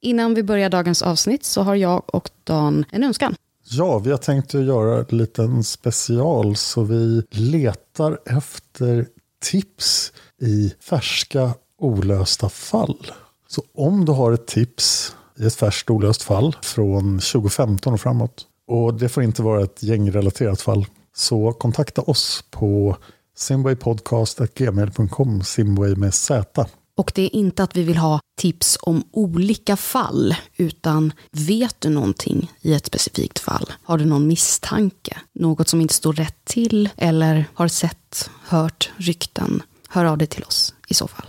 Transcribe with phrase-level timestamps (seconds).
[0.00, 3.34] Innan vi börjar dagens avsnitt så har jag och Dan en önskan.
[3.70, 9.06] Ja, vi har tänkt att göra en liten special så vi letar efter
[9.44, 10.12] tips
[10.42, 13.06] i färska olösta fall.
[13.48, 18.46] Så om du har ett tips i ett färskt olöst fall från 2015 och framåt
[18.68, 20.86] och det får inte vara ett gängrelaterat fall
[21.16, 22.96] så kontakta oss på
[23.36, 26.66] simwaypodcast.gmail.com Simway med Z.
[26.96, 31.88] Och det är inte att vi vill ha tips om olika fall, utan vet du
[31.88, 33.72] någonting i ett specifikt fall?
[33.82, 35.20] Har du någon misstanke?
[35.34, 36.88] Något som inte står rätt till?
[36.96, 39.62] Eller har sett, hört rykten?
[39.88, 41.26] Hör av dig till oss i så fall.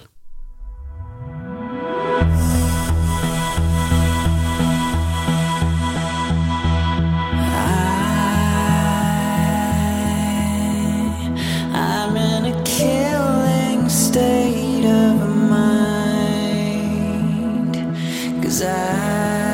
[18.48, 19.47] Cause I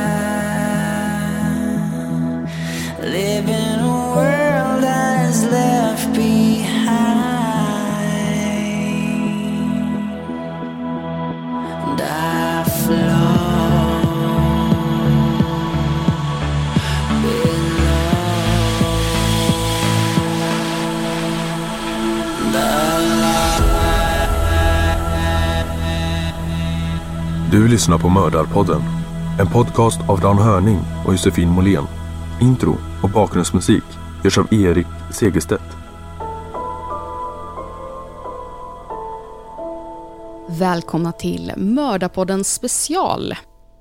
[27.74, 28.82] lyssnar på Mördarpodden.
[29.40, 31.84] En podcast av Dan Hörning och Josefin Måhlén.
[32.42, 33.84] Intro och bakgrundsmusik
[34.24, 35.64] görs av Erik Segerstedt.
[40.50, 43.36] Välkomna till Mördarpodden special.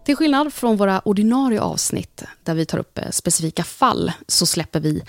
[0.04, 4.80] Till skillnad från våra ordinarie avsnitt där vi tar upp eh, specifika fall så släpper
[4.80, 5.02] vi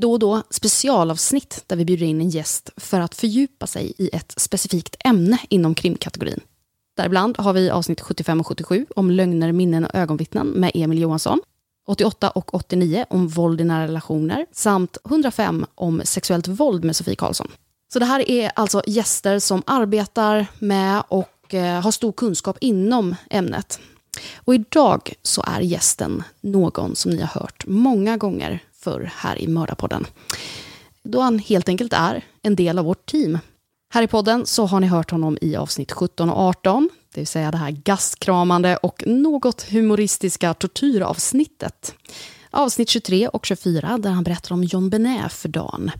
[0.00, 4.10] då och då specialavsnitt där vi bjuder in en gäst för att fördjupa sig i
[4.12, 6.40] ett specifikt ämne inom krimkategorin.
[6.96, 11.40] Däribland har vi avsnitt 75 och 77 om lögner, minnen och ögonvittnen med Emil Johansson.
[11.86, 17.16] 88 och 89 om våld i nära relationer samt 105 om sexuellt våld med Sofie
[17.16, 17.50] Karlsson.
[17.92, 23.14] Så det här är alltså gäster som arbetar med och eh, har stor kunskap inom
[23.30, 23.80] ämnet.
[24.36, 29.48] Och idag så är gästen någon som ni har hört många gånger förr här i
[29.48, 30.06] Mördarpodden.
[31.02, 33.38] Då han helt enkelt är en del av vårt team.
[33.94, 37.26] Här i podden så har ni hört honom i avsnitt 17 och 18, det vill
[37.26, 41.94] säga det här gastkramande och något humoristiska tortyravsnittet.
[42.50, 45.90] Avsnitt 23 och 24 där han berättar om John Benet för dagen.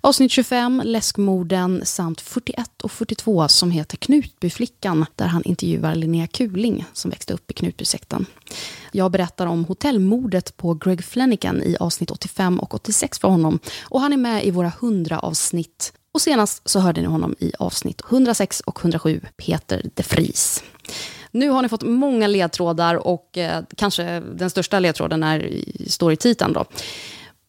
[0.00, 6.84] Avsnitt 25, Läskmorden samt 41 och 42 som heter Knutbyflickan där han intervjuar Linnea Kuling
[6.92, 8.26] som växte upp i Knutbysekten.
[8.92, 14.00] Jag berättar om hotellmordet på Greg Flanagan i avsnitt 85 och 86 för honom och
[14.00, 18.02] han är med i våra 100 avsnitt och senast så hörde ni honom i avsnitt
[18.10, 20.64] 106 och 107, Peter de Vries.
[21.30, 26.16] Nu har ni fått många ledtrådar och eh, kanske den största ledtråden är, står i
[26.16, 26.52] titeln.
[26.52, 26.64] Då.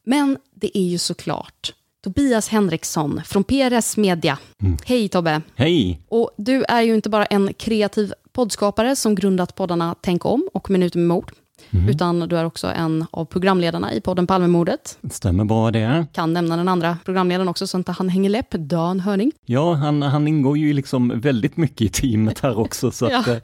[0.05, 1.73] Men det är ju såklart
[2.03, 4.37] Tobias Henriksson från PRS Media.
[4.61, 4.77] Mm.
[4.85, 5.41] Hej Tobbe!
[5.55, 6.01] Hej!
[6.09, 10.69] Och du är ju inte bara en kreativ poddskapare som grundat poddarna Tänk om och
[10.69, 11.31] Minuter med mord.
[11.71, 11.89] Mm.
[11.89, 14.97] Utan du är också en av programledarna i podden Palmemordet.
[15.11, 16.05] Stämmer bra det.
[16.13, 19.31] Kan nämna den andra programledaren också, så inte han hänger läpp, Dan Hörning.
[19.45, 22.91] Ja, han, han ingår ju liksom väldigt mycket i teamet här också.
[22.91, 23.19] Så ja.
[23.19, 23.37] Att, eh,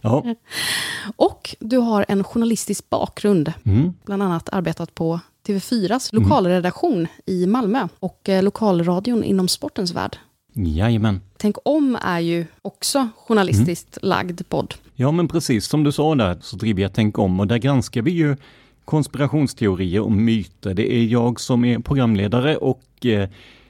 [0.00, 0.34] ja.
[1.16, 3.94] Och du har en journalistisk bakgrund, mm.
[4.04, 7.08] bland annat arbetat på TV4s lokalredaktion mm.
[7.26, 10.16] i Malmö och eh, lokalradion inom sportens värld.
[10.52, 11.20] Jajamän.
[11.36, 14.08] Tänk om är ju också journalistiskt mm.
[14.08, 14.74] lagd podd.
[14.98, 18.02] Ja, men precis som du sa där så driver jag Tänk om och där granskar
[18.02, 18.36] vi ju
[18.84, 20.74] konspirationsteorier och myter.
[20.74, 23.28] Det är jag som är programledare och eh,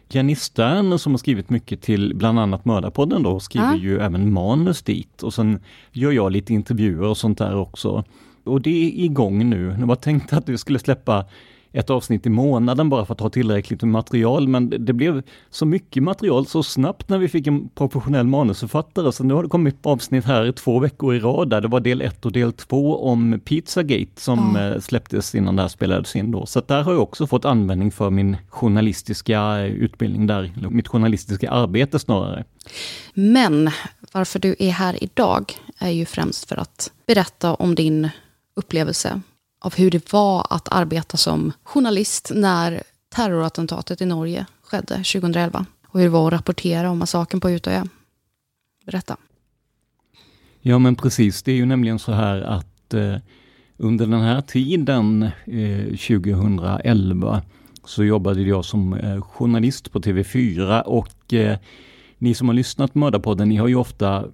[0.08, 3.76] Jenny Stern som har skrivit mycket till bland annat Mördarpodden då, skriver ja.
[3.76, 5.60] ju även manus dit och sen
[5.92, 8.04] gör jag lite intervjuer och sånt där också.
[8.44, 9.76] Och det är igång nu.
[9.80, 11.24] Jag var tänkt att du skulle släppa
[11.76, 15.66] ett avsnitt i månaden bara för att ha tillräckligt med material, men det blev så
[15.66, 19.86] mycket material så snabbt när vi fick en professionell manusförfattare, så nu har det kommit
[19.86, 23.40] avsnitt här två veckor i rad där det var del ett och del två om
[23.44, 24.80] Pizzagate som mm.
[24.80, 26.46] släpptes innan det här spelades in då.
[26.46, 31.98] Så där har jag också fått användning för min journalistiska utbildning där, mitt journalistiska arbete
[31.98, 32.44] snarare.
[33.14, 33.70] Men
[34.12, 38.08] varför du är här idag är ju främst för att berätta om din
[38.54, 39.20] upplevelse
[39.66, 42.82] av hur det var att arbeta som journalist när
[43.14, 45.66] terrorattentatet i Norge skedde 2011.
[45.86, 47.88] Och hur det var att rapportera om massakern på Utöya.
[48.86, 49.16] Berätta.
[50.60, 53.16] Ja men precis, det är ju nämligen så här att eh,
[53.76, 57.42] under den här tiden, eh, 2011,
[57.84, 61.58] så jobbade jag som eh, journalist på TV4 och eh,
[62.18, 64.24] ni som har lyssnat på Mördarpodden, ni har ju ofta,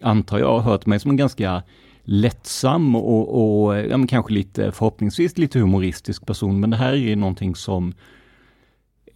[0.00, 1.62] antar jag, hört mig som en ganska
[2.08, 6.60] lättsam och, och ja, kanske lite förhoppningsvis lite humoristisk person.
[6.60, 7.94] Men det här är någonting som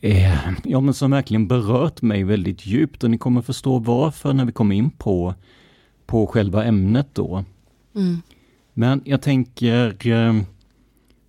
[0.00, 4.44] eh, ja, men som verkligen berört mig väldigt djupt och ni kommer förstå varför när
[4.44, 5.34] vi kommer in på,
[6.06, 7.44] på själva ämnet då.
[7.94, 8.22] Mm.
[8.72, 10.40] Men jag tänker eh,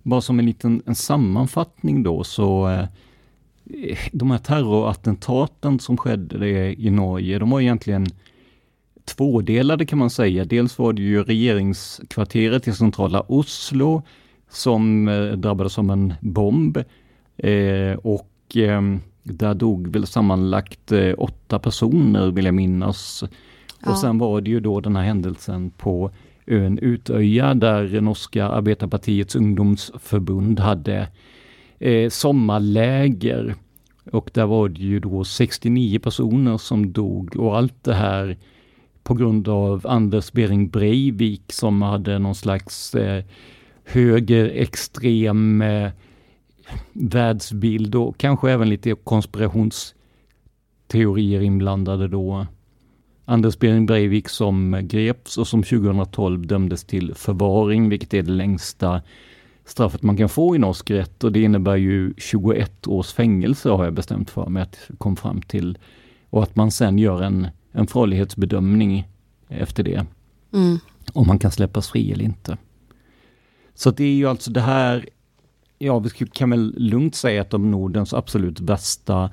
[0.02, 2.86] bara som en liten en sammanfattning då så eh,
[4.12, 6.48] de här terrorattentaten som skedde
[6.82, 8.06] i Norge, de var egentligen
[9.16, 10.44] tvådelade kan man säga.
[10.44, 14.02] Dels var det ju regeringskvarteret i centrala Oslo
[14.50, 16.78] som eh, drabbades av en bomb.
[17.36, 18.82] Eh, och eh,
[19.22, 23.24] där dog väl sammanlagt eh, åtta personer vill jag minnas.
[23.84, 23.90] Ja.
[23.90, 26.10] Och sen var det ju då den här händelsen på
[26.46, 31.08] ön Utöja där norska arbetarpartiets ungdomsförbund hade
[32.10, 33.54] sommarläger.
[34.12, 38.36] Och där var det ju då 69 personer som dog och allt det här
[39.02, 43.24] på grund av Anders Bering Breivik som hade någon slags eh,
[43.84, 45.90] högerextrem eh,
[46.92, 52.46] världsbild och kanske även lite konspirationsteorier inblandade då.
[53.24, 59.02] Anders Bering Breivik som greps och som 2012 dömdes till förvaring, vilket är det längsta
[59.64, 63.84] straffet man kan få i norsk rätt och det innebär ju 21 års fängelse har
[63.84, 65.78] jag bestämt för mig att kom fram till.
[66.30, 69.08] Och att man sen gör en en farlighetsbedömning
[69.48, 70.06] efter det.
[70.52, 70.78] Mm.
[71.12, 72.56] Om man kan släppas fri eller inte.
[73.74, 75.08] Så det är ju alltså det här,
[75.78, 79.30] ja vi kan väl lugnt säga att de Nordens absolut bästa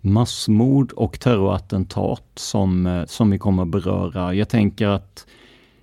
[0.00, 4.34] massmord och terrorattentat som, eh, som vi kommer att beröra.
[4.34, 5.26] Jag tänker att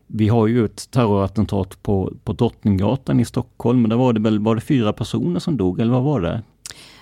[0.08, 4.40] vi har ju ett terrorattentat på, på Drottninggatan i Stockholm, men där var det väl
[4.40, 6.44] var det fyra personer som dog, eller vad var det?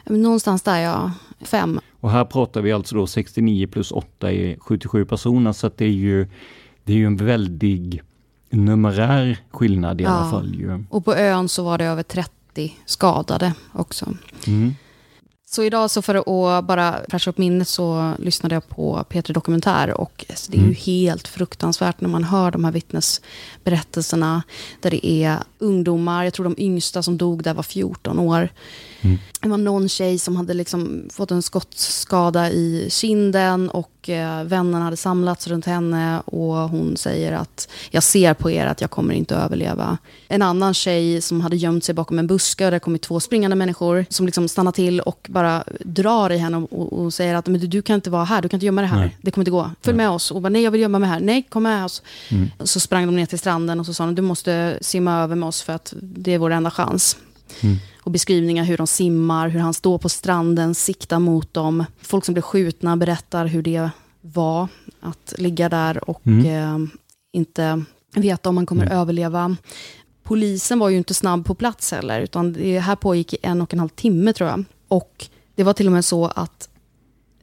[0.06, 1.80] Någonstans där ja, fem.
[2.00, 5.90] Och här pratar vi alltså då 69 plus 8 är 77 personer, så det är
[5.90, 6.28] ju,
[6.84, 8.02] det är ju en väldig
[8.50, 10.10] numerär skillnad i ja.
[10.10, 10.56] alla fall.
[10.56, 10.86] Ju.
[10.90, 14.14] Och på ön så var det över 30 skadade också.
[14.48, 14.76] Mm.
[15.56, 19.92] Så idag så för att bara fräscha upp minnet så lyssnade jag på Peter Dokumentär
[19.92, 20.70] och alltså det är mm.
[20.70, 24.44] ju helt fruktansvärt när man hör de här vittnesberättelserna
[24.82, 28.50] där det är ungdomar, jag tror de yngsta som dog där var 14 år.
[29.02, 29.18] Mm.
[29.42, 34.86] det var någon tjej som hade liksom fått en skottskada i kinden och eh, vännerna
[34.86, 39.14] hade samlats runt henne och hon säger att jag ser på er att jag kommer
[39.14, 39.98] inte att överleva.
[40.28, 43.56] En annan tjej som hade gömt sig bakom en buske och det kommit två springande
[43.56, 47.70] människor som liksom stannar till och bara drar i henne och, och säger att Men
[47.70, 49.18] du, kan inte vara här, du kan inte gömma dig här, Nej.
[49.22, 49.72] det kommer inte gå.
[49.82, 50.32] Följ med oss.
[50.32, 52.02] Och bara, nej jag vill gömma mig här, nej kom med oss.
[52.60, 55.48] Så sprang de ner till stranden och så sa de du måste simma över med
[55.48, 57.18] oss för att det är vår enda chans
[58.02, 61.86] och beskrivningar hur de simmar, hur han står på stranden, siktar mot dem.
[62.02, 63.90] Folk som blir skjutna berättar hur det
[64.22, 64.68] var
[65.00, 66.78] att ligga där och eh,
[67.34, 67.84] inte
[68.16, 69.56] veta om man kommer överleva.
[70.24, 73.74] Polisen var ju inte snabb på plats heller, utan det här pågick i en och
[73.74, 74.64] en halv timme tror jag.
[74.88, 76.70] Och det var till och med så att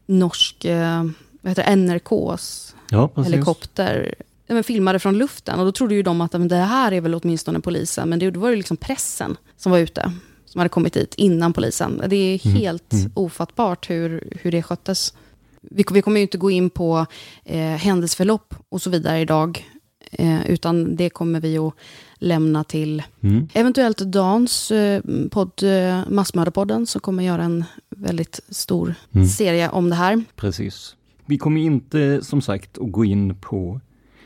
[0.07, 1.05] norsk, eh,
[1.41, 4.15] vad heter det, NRKs Ja, helikopter
[4.55, 5.59] men filmade från luften.
[5.59, 8.09] Och då trodde ju de att men det här är väl åtminstone polisen.
[8.09, 10.13] Men det, då var det liksom pressen som var ute.
[10.45, 12.03] Som hade kommit dit innan polisen.
[12.07, 15.15] Det är helt ofattbart hur, hur det sköttes.
[15.61, 17.07] Vi, vi kommer ju inte gå in på
[17.45, 19.67] eh, händelseförlopp och så vidare idag.
[20.13, 21.75] Eh, utan det kommer vi att
[22.17, 23.49] lämna till Mm.
[23.53, 29.27] eventuellt Dans eh, podd, eh, Massmördarpodden, som kommer göra en väldigt stor Mm.
[29.27, 30.23] serie om det här.
[30.37, 30.97] Precis.
[31.27, 33.81] Vi kommer inte som sagt att gå in på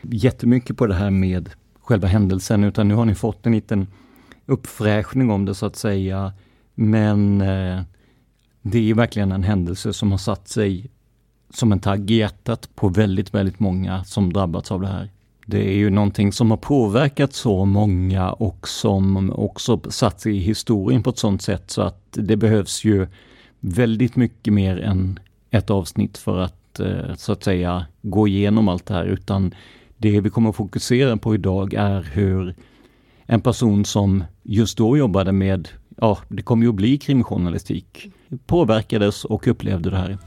[0.09, 1.49] jättemycket på det här med
[1.81, 3.87] själva händelsen, utan nu har ni fått en liten
[4.45, 6.33] uppfräschning om det så att säga.
[6.75, 7.81] Men eh,
[8.61, 10.89] det är verkligen en händelse som har satt sig
[11.49, 15.11] som en tagg i hjärtat på väldigt, väldigt många som drabbats av det här.
[15.45, 20.39] Det är ju någonting som har påverkat så många och som också satt sig i
[20.39, 23.07] historien på ett sådant sätt så att det behövs ju
[23.59, 25.19] väldigt mycket mer än
[25.51, 29.53] ett avsnitt för att eh, så att säga gå igenom allt det här utan
[29.97, 32.55] det vi kommer att fokusera på idag är hur
[33.25, 38.11] en person som just då jobbade med, ja det kommer ju att bli krimjournalistik,
[38.45, 40.17] påverkades och upplevde det här.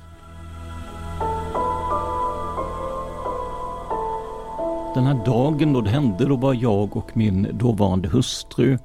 [4.94, 8.78] Den här dagen då det hände, då var jag och min dåvarande hustru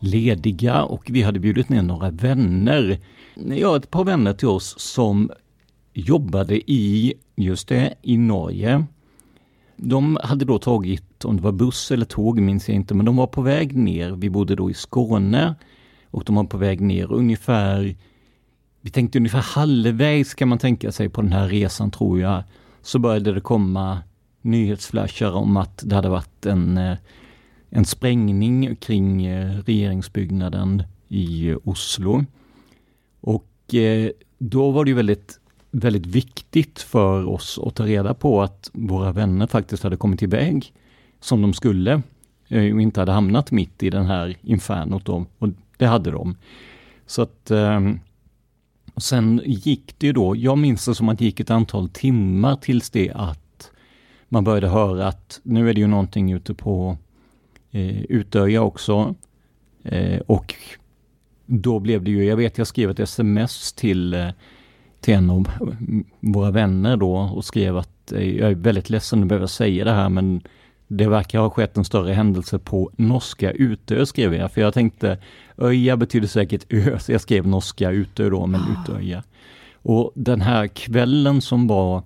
[0.00, 2.98] lediga och vi hade bjudit ner några vänner.
[3.34, 5.30] Ja, ett par vänner till oss som
[5.92, 8.84] jobbade i, just det, i Norge.
[9.82, 13.16] De hade då tagit, om det var buss eller tåg minns jag inte, men de
[13.16, 14.10] var på väg ner.
[14.10, 15.54] Vi bodde då i Skåne
[16.10, 17.96] och de var på väg ner ungefär,
[18.80, 22.42] vi tänkte ungefär halvvägs kan man tänka sig på den här resan tror jag.
[22.82, 23.98] Så började det komma
[24.42, 26.96] nyhetsflashar om att det hade varit en, eh,
[27.70, 32.24] en sprängning kring eh, regeringsbyggnaden i eh, Oslo.
[33.20, 33.46] Och
[34.38, 35.39] då var det ju väldigt,
[35.70, 40.72] väldigt viktigt för oss att ta reda på att våra vänner faktiskt hade kommit iväg
[41.20, 42.02] som de skulle
[42.48, 45.24] eh, och inte hade hamnat mitt i den här infernot då.
[45.38, 46.36] Och det hade de.
[47.06, 47.98] Så att ehm,
[48.94, 51.88] och sen gick det ju då, jag minns det som att det gick ett antal
[51.88, 53.70] timmar tills det att
[54.28, 56.96] man började höra att nu är det ju någonting ute på
[57.70, 59.14] eh, Utöja också.
[59.82, 60.54] Eh, och
[61.46, 64.28] då blev det ju, jag vet jag skrev ett sms till, eh,
[65.00, 65.48] till en av
[66.20, 70.08] våra vänner då och skrev att jag är väldigt ledsen att behöva säga det här
[70.08, 70.42] men
[70.88, 75.18] det verkar ha skett en större händelse på norska Utö skrev jag, för jag tänkte
[75.58, 79.22] Öja betyder säkert ö, så jag skrev norska Utö då, men Utöja.
[79.82, 82.02] Och den här kvällen som var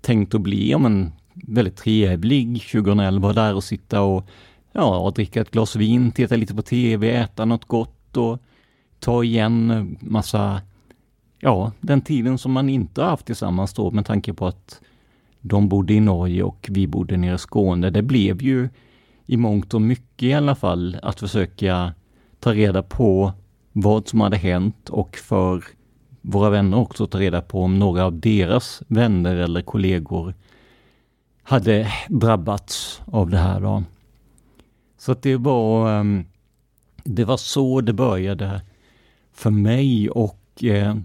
[0.00, 4.28] tänkt att bli ja, men, väldigt trevlig 2011, där och sitta och
[4.72, 8.38] ja, och dricka ett glas vin, titta lite på tv, äta något gott och
[9.00, 10.60] ta igen massa,
[11.40, 14.80] ja, den tiden som man inte har haft tillsammans då med tanke på att
[15.40, 17.90] de bodde i Norge och vi bodde nere i Skåne.
[17.90, 18.68] Det blev ju
[19.26, 21.92] i mångt och mycket i alla fall att försöka
[22.40, 23.32] ta reda på
[23.72, 25.64] vad som hade hänt och för
[26.20, 30.34] våra vänner också ta reda på om några av deras vänner eller kollegor
[31.42, 33.60] hade drabbats av det här.
[33.60, 33.84] Då.
[34.98, 36.24] Så att det var, ehm,
[37.04, 38.60] det var så det började
[39.32, 40.96] för mig och eh,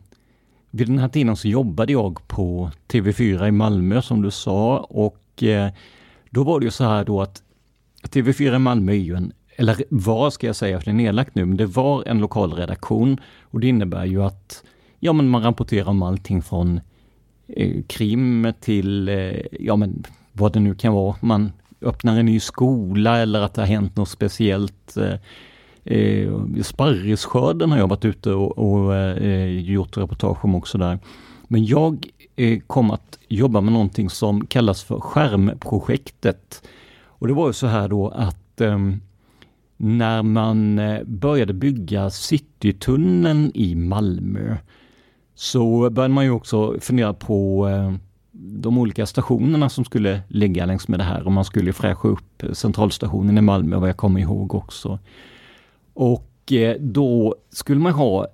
[0.72, 5.44] vid den här tiden så jobbade jag på TV4 i Malmö som du sa och
[5.44, 5.72] eh,
[6.30, 7.44] då var det ju så här då att
[8.04, 11.36] TV4 i Malmö är ju en, eller var ska jag säga, för det är nedlagt
[11.36, 14.63] nu, men det var en lokal redaktion och det innebär ju att
[15.00, 16.80] ja, men man rapporterar om allting från
[17.48, 21.16] eh, krim till, eh, ja men vad det nu kan vara.
[21.22, 21.51] Man
[21.82, 24.98] öppnar en ny skola eller att det har hänt något speciellt.
[24.98, 25.16] Eh,
[25.83, 31.00] eh, Sparrisskörden har jag varit ute och, och eh, gjort reportage om också där.
[31.47, 36.67] Men jag eh, kom att jobba med någonting som kallas för skärmprojektet.
[37.05, 38.77] Och det var ju så här då att eh,
[39.77, 44.57] när man eh, började bygga Citytunneln i Malmö
[45.35, 47.93] så började man ju också fundera på eh,
[48.31, 52.43] de olika stationerna som skulle ligga längs med det här och man skulle fräscha upp
[52.43, 55.00] eh, centralstationen i Malmö vad jag kommer ihåg också.
[55.93, 58.27] Och eh, då skulle man ha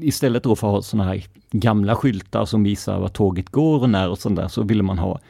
[0.00, 3.90] istället då för att ha sådana här gamla skyltar som visar var tåget går och
[3.90, 5.20] när och sånt där så ville man ha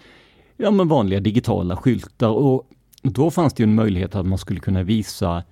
[0.56, 2.68] ja, men vanliga digitala skyltar och
[3.02, 5.42] då fanns det en möjlighet att man skulle kunna visa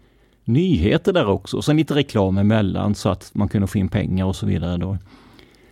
[0.45, 4.25] nyheter där också och sen lite reklam emellan så att man kunde få in pengar
[4.25, 4.99] och så vidare då.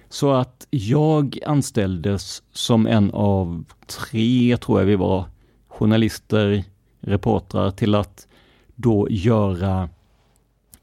[0.08, 5.24] Så att jag anställdes som en av tre, tror jag vi var,
[5.68, 6.64] journalister,
[7.00, 8.26] reportrar till att
[8.74, 9.88] då göra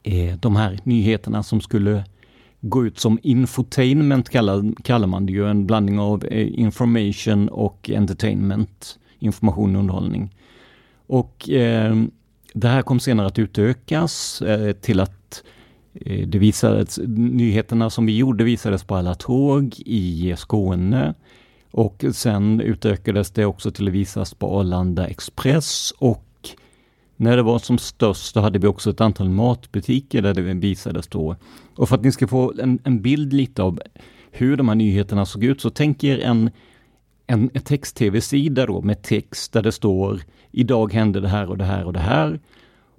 [0.04, 2.04] eh, de här nyheterna som skulle
[2.62, 7.90] gå ut som infotainment kallar, kallar man det ju, en blandning av eh, information och
[7.94, 10.36] entertainment, information och underhållning.
[11.08, 12.04] Och eh,
[12.54, 15.44] det här kom senare att utökas eh, till att
[15.94, 21.14] Eh, det visades, nyheterna som vi gjorde visades på alla tåg i Skåne.
[21.72, 26.26] Och sen utökades det också till att visas på Arlanda Express och
[27.18, 31.08] när det var som störst så hade vi också ett antal matbutiker där det visades
[31.08, 31.36] då.
[31.76, 33.80] Och för att ni ska få en, en bild lite av
[34.32, 36.50] hur de här nyheterna såg ut så tänk er en,
[37.28, 40.22] en, text-tv-sida då med text där det står
[40.56, 42.40] Idag hände det här och det här och det här.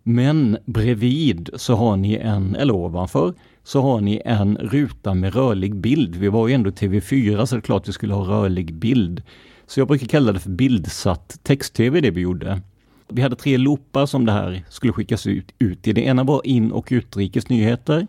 [0.02, 5.76] Men bredvid så har ni en, eller ovanför, så har ni en ruta med rörlig
[5.76, 6.16] bild.
[6.16, 9.22] Vi var ju ändå TV4 så det är klart vi skulle ha rörlig bild.
[9.66, 12.60] Så jag brukar kalla det för bildsatt text-tv det vi gjorde.
[13.08, 15.92] Vi hade tre loopar som det här skulle skickas ut, ut i.
[15.92, 18.06] Det ena var in och utrikes nyheter.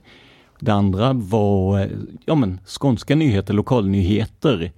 [0.59, 1.89] Det andra var
[2.25, 4.71] ja men, skånska nyheter, lokalnyheter.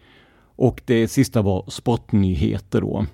[0.56, 3.06] Och det sista var sportnyheter då.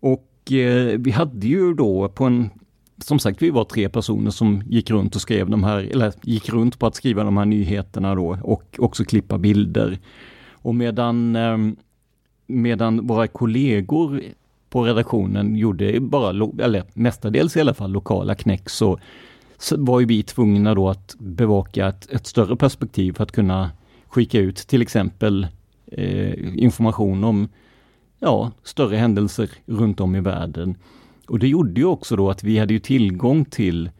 [0.00, 2.50] Och eh, vi hade ju då på en
[2.98, 6.48] som sagt, vi var tre personer som gick runt och skrev de här, eller gick
[6.48, 9.98] runt på att skriva de här nyheterna då och också klippa bilder.
[10.52, 11.76] Och medan, ehm,
[12.46, 14.22] medan våra kollegor
[14.72, 16.30] på redaktionen gjorde bara,
[16.64, 18.98] eller mestadels i alla fall, lokala knäck så,
[19.58, 23.70] så var ju vi tvungna då att bevaka ett, ett större perspektiv för att kunna
[24.08, 25.46] skicka ut till exempel
[25.86, 27.48] eh, information om
[28.18, 30.76] ja, större händelser runt om i världen.
[31.28, 33.90] Och det gjorde ju också då att vi hade ju tillgång till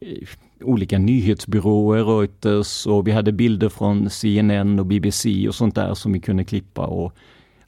[0.00, 0.28] eh,
[0.60, 6.12] olika nyhetsbyråer, Reuters och vi hade bilder från CNN och BBC och sånt där som
[6.12, 7.12] vi kunde klippa och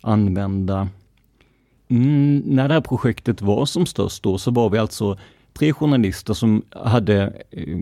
[0.01, 0.89] använda.
[1.89, 5.19] Mm, när det här projektet var som störst då så var vi alltså
[5.59, 7.79] tre journalister som hade eh,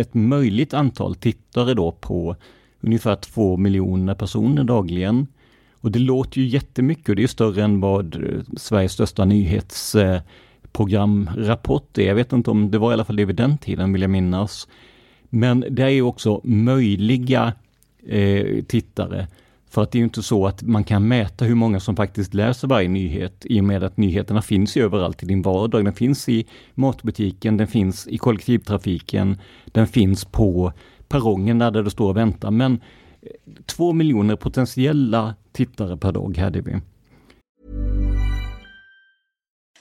[0.00, 2.36] ett möjligt antal tittare då på
[2.80, 5.26] ungefär två miljoner personer dagligen.
[5.72, 8.20] Och det låter ju jättemycket och det är större än vad eh,
[8.56, 12.08] Sveriges största nyhetsprogramrapport eh, är.
[12.08, 14.10] Jag vet inte om det var i alla fall det vid den tiden vill jag
[14.10, 14.68] minnas.
[15.28, 17.52] Men det är ju också möjliga
[18.06, 19.26] eh, tittare.
[19.70, 22.34] För att det är ju inte så att man kan mäta hur många som faktiskt
[22.34, 25.84] läser varje nyhet i och med att nyheterna finns ju överallt i din vardag.
[25.84, 30.72] Den finns i matbutiken, den finns i kollektivtrafiken, den finns på
[31.08, 32.50] perrongen där det står och väntar.
[32.50, 36.80] Men eh, två miljoner potentiella tittare per dag hade vi.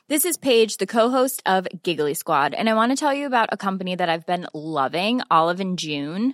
[0.10, 3.50] This is Paige, the co-host of Giggly Squad, and I want to tell you about
[3.52, 6.34] a company that I've been loving, Olive and June.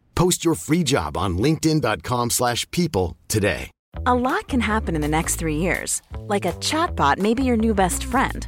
[0.15, 3.71] Post your free job on linkedin.com slash people today.
[4.05, 6.01] A lot can happen in the next three years.
[6.27, 8.47] Like a chatbot may be your new best friend.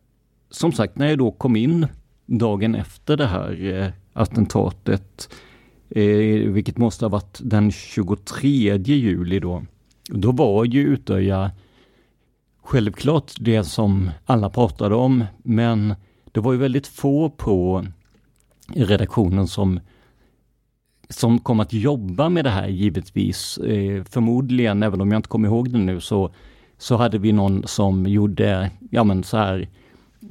[0.51, 1.87] som sagt, när jag då kom in
[2.25, 5.29] dagen efter det här eh, attentatet
[5.89, 9.63] eh, vilket måste ha varit den 23 juli då.
[10.09, 11.51] Då var ju Utöja
[12.63, 15.95] självklart det som alla pratade om, men
[16.31, 17.85] det var ju väldigt få på
[18.75, 19.79] redaktionen som
[21.09, 23.57] som kom att jobba med det här givetvis.
[23.57, 26.33] Eh, förmodligen, även om jag inte kommer ihåg det nu, så,
[26.77, 29.69] så hade vi någon som gjorde, ja men så här,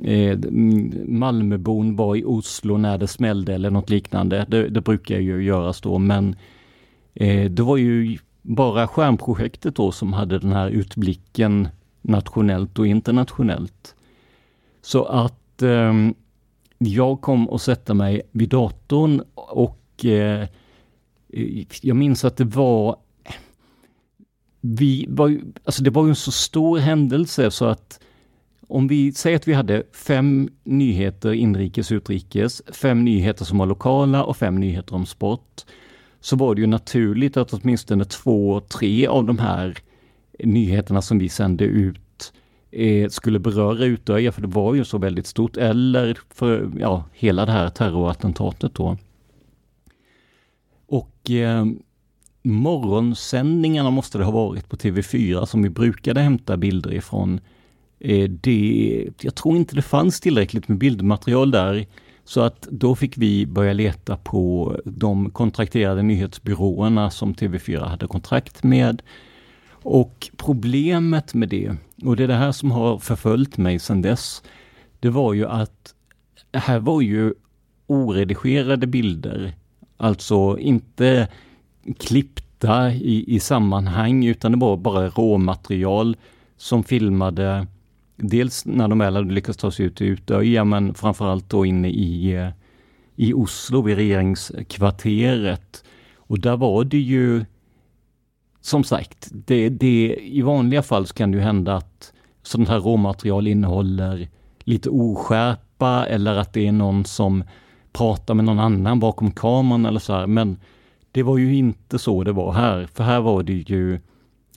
[0.05, 0.39] eh,
[1.07, 4.47] Malmöbon var i Oslo när det smällde eller något liknande.
[4.49, 6.37] Det, det brukar ju göras då, men
[7.15, 11.69] eh, det var ju bara skärmprojektet då som hade den här utblicken
[12.03, 13.95] nationellt och internationellt.
[14.83, 15.95] Så att eh,
[16.79, 20.43] jag kom och sätta mig vid datorn och eh,
[21.33, 22.97] eh jag minns att det var
[24.61, 28.01] vi var, alltså det var en så stor händelse så att
[28.71, 33.67] om vi säger att vi hade fem nyheter inrikes och utrikes, fem nyheter som var
[33.67, 35.65] lokala och fem nyheter om sport,
[36.21, 39.79] så var det ju naturligt att åtminstone två, tre av de här
[40.39, 42.33] nyheterna som vi sände ut
[42.71, 47.47] eh, skulle beröra Utöja, för det var ju så väldigt stort, eller för ja, hela
[47.47, 48.97] det här terrorattentatet då.
[50.87, 51.65] Och eh,
[52.43, 57.41] morgonsändningarna måste det ha varit på TV4 som vi brukade hämta bilder ifrån
[58.01, 61.87] Eh, det, jag tror inte det fanns tillräckligt med bildmaterial där.
[62.25, 68.63] Så att då fick vi börja leta på de kontrakterade nyhetsbyråerna som TV4 hade kontrakt
[68.63, 69.03] med.
[69.83, 74.43] Och problemet med det, och det är det här som har förföljt mig sedan dess,
[75.01, 75.95] det var ju att
[76.53, 77.35] här var ju
[77.87, 79.55] oredigerade bilder.
[79.97, 81.29] Alltså inte
[81.99, 86.17] klippta i, i sammanhang, utan det var bara råmaterial
[86.57, 87.67] som filmade
[88.23, 91.89] dels när de väl hade lyckats ta sig ut till Utöja, men framförallt då inne
[91.89, 92.51] i,
[93.17, 95.85] i Oslo, vid regeringskvarteret.
[96.17, 97.45] Och där var det ju,
[98.61, 102.81] som sagt, det, det, i vanliga fall så kan det ju hända att sånt här
[102.81, 104.29] råmaterial innehåller
[104.61, 107.45] lite oskärpa eller att det är någon som
[107.93, 110.27] pratar med någon annan bakom kameran eller så här.
[110.27, 110.57] Men
[111.13, 114.01] det var ju inte så det var här, för här var det ju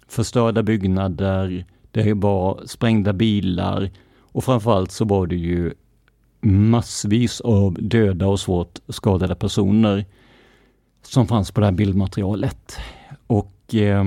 [0.08, 5.74] förstörda byggnader, det var sprängda bilar och framförallt så var det ju
[6.42, 10.06] massvis av döda och svårt skadade personer
[11.02, 12.78] som fanns på det här bildmaterialet.
[13.28, 14.04] Och eh,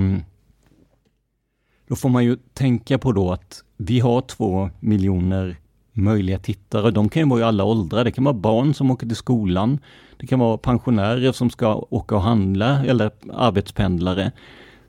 [1.88, 5.56] då får man ju tänka på då att vi har två miljoner
[5.92, 6.90] möjliga tittare.
[6.90, 8.04] De kan ju vara i alla åldrar.
[8.04, 9.78] Det kan vara barn som åker till skolan.
[10.16, 14.32] Det kan vara pensionärer som ska åka och handla eller arbetspendlare.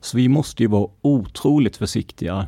[0.02, 2.48] Så vi måste ju vara otroligt försiktiga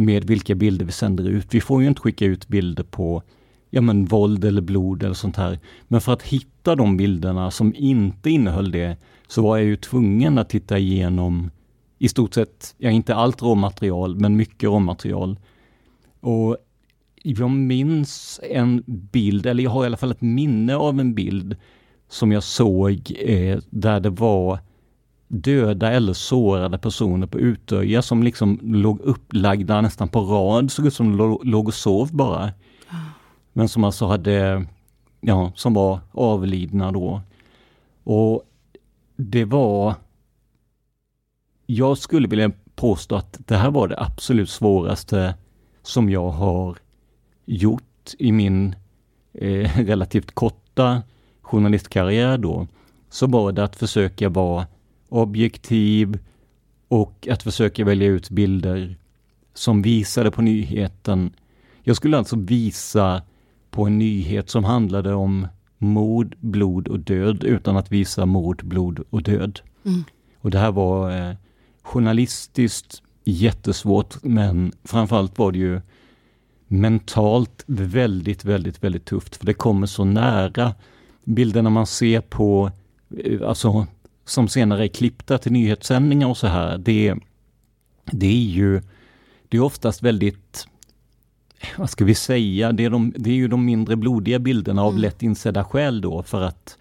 [0.00, 1.46] med vilka bilder vi sänder ut.
[1.50, 3.22] Vi får ju inte skicka ut bilder på
[3.70, 5.58] ja, men våld eller blod eller sånt här.
[5.88, 8.96] Men för att hitta de bilderna som inte innehöll det
[9.28, 11.50] så var jag ju tvungen att titta igenom
[11.98, 15.38] i stort sett, ja inte allt råmaterial, men mycket råmaterial.
[16.20, 16.56] Och
[17.22, 21.56] jag minns en bild, eller jag har i alla fall ett minne av en bild
[22.08, 24.58] som jag såg eh, där det var
[25.32, 30.94] döda eller sårade personer på Utöja som liksom låg upplagda nästan på rad, såg ut
[30.94, 32.52] som de låg och sov bara.
[33.52, 34.66] Men som alltså hade,
[35.20, 37.20] ja, som var avlidna då.
[38.04, 38.42] Och
[39.16, 39.94] det var,
[41.66, 45.34] jag skulle vilja påstå att det här var det absolut svåraste
[45.82, 46.78] som jag har
[47.44, 48.74] gjort i min
[49.32, 51.02] eh, relativt korta
[51.42, 52.66] journalistkarriär då.
[53.08, 54.66] Så var det att försöka vara
[55.10, 56.18] objektiv
[56.88, 58.96] och att försöka välja ut bilder
[59.54, 61.30] som visade på nyheten.
[61.82, 63.22] Jag skulle alltså visa
[63.70, 65.46] på en nyhet som handlade om
[65.78, 69.60] mord, blod och död utan att visa mord, blod och död.
[69.84, 70.04] Mm.
[70.40, 71.34] Och det här var eh,
[71.82, 75.80] journalistiskt jättesvårt men framförallt var det ju
[76.66, 80.74] mentalt väldigt, väldigt, väldigt tufft för det kommer så nära
[81.24, 82.70] bilderna man ser på,
[83.24, 83.86] eh, alltså
[84.30, 87.14] som senare är klippta till nyhetssändningar och så här, det,
[88.04, 88.82] det är ju
[89.50, 90.66] det är oftast väldigt,
[91.76, 94.90] vad ska vi säga, det är, de, det är ju de mindre blodiga bilderna av
[94.90, 95.02] mm.
[95.02, 96.78] lätt insedda skäl då för att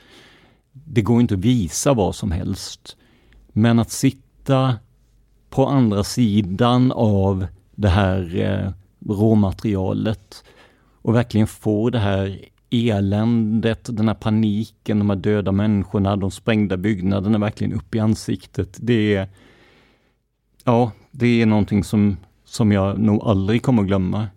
[0.71, 2.97] det går inte att visa vad som helst.
[3.47, 4.75] Men att sitta
[5.49, 8.71] på andra sidan av det här eh,
[9.11, 10.43] råmaterialet
[11.01, 16.77] och verkligen få det här eländet, den här paniken, de här döda människorna, de sprängda
[16.77, 18.77] byggnaderna verkligen upp i ansiktet.
[18.81, 19.27] Det är,
[20.63, 24.27] ja, det är någonting som, som jag nog aldrig kommer glömma.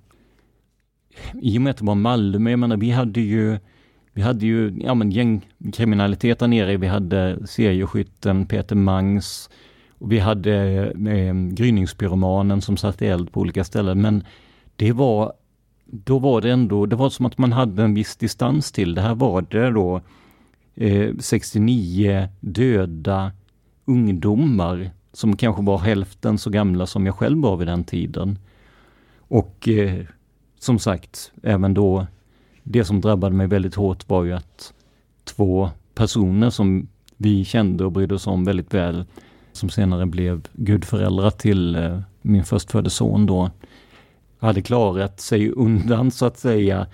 [1.42, 3.58] I och med att det var Malmö, jag menar, vi hade ju
[4.14, 6.76] vi hade ju ja, men gängkriminalitet där nere.
[6.76, 9.50] Vi hade serieskytten Peter Mangs.
[9.98, 10.54] Och vi hade
[11.08, 14.00] eh, gryningspyromanen som satte eld på olika ställen.
[14.00, 14.24] Men
[14.76, 15.32] det var,
[15.94, 18.94] då var det ändå, det var som att man hade en viss distans till.
[18.94, 20.00] Det här var det då
[20.74, 23.32] eh, 69 döda
[23.84, 28.38] ungdomar som kanske var hälften så gamla som jag själv var vid den tiden.
[29.18, 30.04] Och eh,
[30.58, 32.06] som sagt, även då
[32.62, 34.72] det som drabbade mig väldigt hårt var ju att
[35.24, 39.04] två personer som vi kände och brydde oss om väldigt väl,
[39.52, 43.50] som senare blev gudföräldrar till eh, min förstfödde son då,
[44.46, 46.86] hade klarat sig undan så att säga.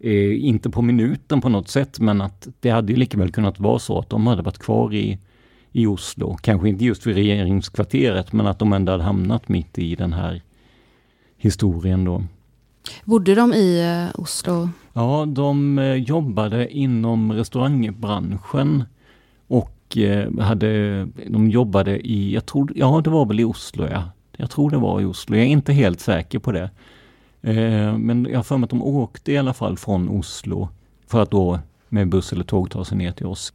[0.00, 3.60] Eh, inte på minuten på något sätt, men att det hade ju lika väl kunnat
[3.60, 5.18] vara så att de hade varit kvar i,
[5.72, 6.36] i Oslo.
[6.42, 10.42] Kanske inte just vid regeringskvarteret, men att de ändå hade hamnat mitt i den här
[11.36, 12.22] historien då.
[13.04, 14.68] Bodde de i eh, Oslo?
[14.92, 18.84] Ja, de eh, jobbade inom restaurangbranschen
[19.46, 24.02] och eh, hade, de jobbade i, jag tror, ja det var väl i Oslo ja.
[24.36, 26.70] Jag tror det var i Oslo, jag är inte helt säker på det.
[27.98, 30.68] Men jag har för mig att de åkte i alla fall från Oslo
[31.06, 33.52] för att då med buss eller tåg ta sig ner till oss.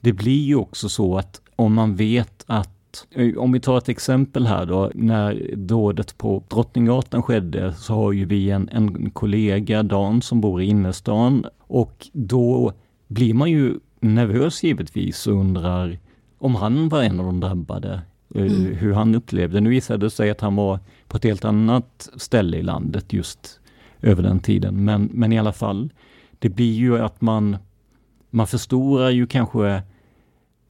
[0.00, 3.88] Det blir ju också så att om man vet att Eh, om vi tar ett
[3.88, 9.82] exempel här då, när dådet på Drottninggatan skedde så har ju vi en, en kollega,
[9.82, 12.72] Dan, som bor i innerstan och då
[13.08, 15.98] blir man ju nervös givetvis och undrar
[16.38, 18.00] om han var en av de drabbade,
[18.34, 18.74] eh, mm.
[18.74, 19.60] hur han upplevde.
[19.60, 20.78] Nu visade det sig att han var
[21.12, 23.60] på ett helt annat ställe i landet just
[24.00, 25.92] över den tiden, men, men i alla fall,
[26.38, 27.56] det blir ju att man,
[28.30, 29.82] man förstorar ju kanske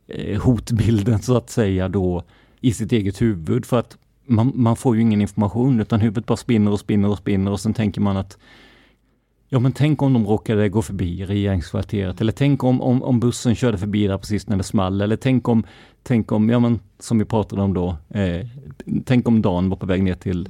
[0.07, 2.23] eh, hotbilden så att säga då
[2.61, 3.67] i sitt eget huvud.
[3.67, 7.19] För att man, man får ju ingen information utan huvudet bara spinner och spinner och
[7.19, 8.39] spinner och sen tänker man att
[9.55, 13.55] Ja men tänk om de råkade gå förbi regeringskvarteret eller tänk om, om, om bussen
[13.55, 15.65] körde förbi där precis när det small eller tänk om,
[16.03, 18.47] tänk om, ja men som vi pratade om då, eh,
[19.05, 20.49] tänk om Dan var på väg ner till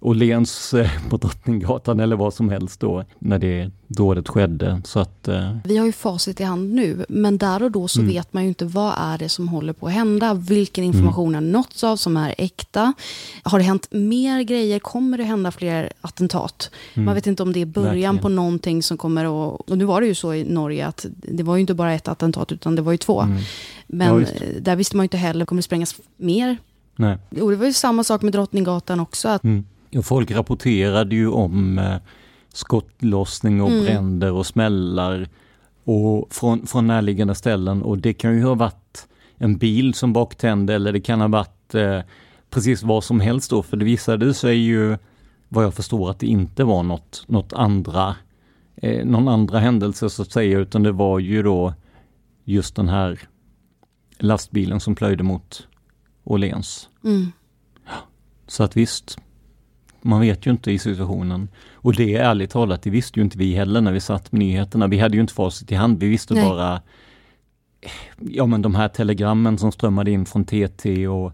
[0.00, 4.80] Åhléns eh, på Drottninggatan eller vad som helst då när det dådet skedde.
[4.84, 5.56] Så att, eh.
[5.64, 8.12] Vi har ju facit i hand nu, men där och då så mm.
[8.12, 10.34] vet man ju inte vad är det som håller på att hända.
[10.34, 10.96] Vilken mm.
[10.96, 11.44] information mm.
[11.44, 12.92] har nåtts av som är äkta?
[13.42, 14.78] Har det hänt mer grejer?
[14.78, 16.70] Kommer det hända fler attentat?
[16.94, 17.04] Mm.
[17.04, 18.18] Man vet inte om det är början Verkligen.
[18.18, 19.60] på någonting som kommer att...
[19.70, 22.08] Och nu var det ju så i Norge att det var ju inte bara ett
[22.08, 23.20] attentat utan det var ju två.
[23.20, 23.38] Mm.
[23.86, 26.56] Men ja, där visste man ju inte heller, kommer det sprängas mer?
[26.96, 27.18] Nej.
[27.40, 29.28] Och det var ju samma sak med Drottninggatan också.
[29.28, 29.42] Att
[30.02, 31.96] folk rapporterade ju om eh,
[32.52, 33.84] skottlossning och mm.
[33.84, 35.28] bränder och smällar
[35.84, 40.74] och från, från närliggande ställen och det kan ju ha varit en bil som baktände
[40.74, 42.00] eller det kan ha varit eh,
[42.50, 44.98] precis vad som helst då för det visade sig ju
[45.48, 48.16] vad jag förstår att det inte var något, något andra
[48.76, 51.74] eh, någon andra händelse så att säga utan det var ju då
[52.44, 53.20] just den här
[54.18, 55.68] lastbilen som plöjde mot
[56.24, 56.88] Åhléns.
[57.04, 57.32] Mm.
[58.46, 59.18] Så att visst,
[60.08, 61.48] man vet ju inte i situationen.
[61.74, 64.38] Och det är ärligt talat, det visste ju inte vi heller när vi satt med
[64.38, 64.86] nyheterna.
[64.86, 66.48] Vi hade ju inte facit i hand, vi visste Nej.
[66.48, 66.80] bara
[68.18, 71.32] Ja men de här telegrammen som strömmade in från TT och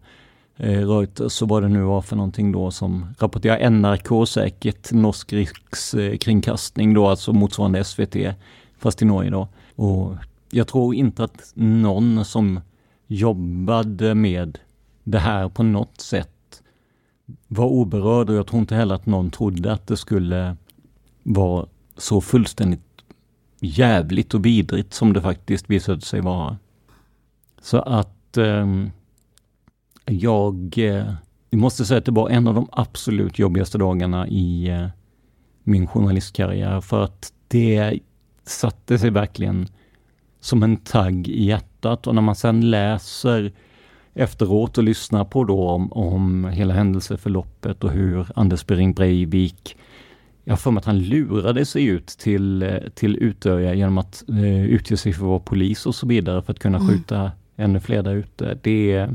[0.57, 5.33] eh, Reuters, så vad det nu var för någonting då som rapporterar NRK säkert, Norsk
[5.33, 8.17] rikskringkastning då, alltså motsvarande SVT,
[8.79, 9.49] fast i Norge då.
[9.77, 10.15] Och
[10.51, 12.61] jag tror inte att någon som
[13.07, 14.59] jobbade med
[15.05, 16.34] det här på något sätt
[17.49, 20.57] var oberörd och jag tror inte heller att någon trodde att det skulle
[21.23, 22.81] vara så fullständigt
[23.61, 26.59] jävligt och vidrigt som det faktiskt visade sig vara.
[27.61, 28.67] Så att eh,
[30.05, 31.13] jag, eh,
[31.51, 34.87] måste säga att det var en av de absolut jobbigaste dagarna i eh,
[35.63, 37.99] min journalistkarriär för att det
[38.45, 39.69] satte sig verkligen
[40.41, 43.53] som en tagg i hjärtat och när man sen läser
[44.14, 49.77] efteråt och lyssna på då om, om hela händelseförloppet och hur Anders Bering Breivik
[50.44, 54.64] jag har för mig att han lurade sig ut till, till Utöja genom att eh,
[54.64, 56.88] utge sig för att vara polis och så vidare för att kunna mm.
[56.88, 58.59] skjuta ännu fler där ute.
[58.62, 59.09] Det,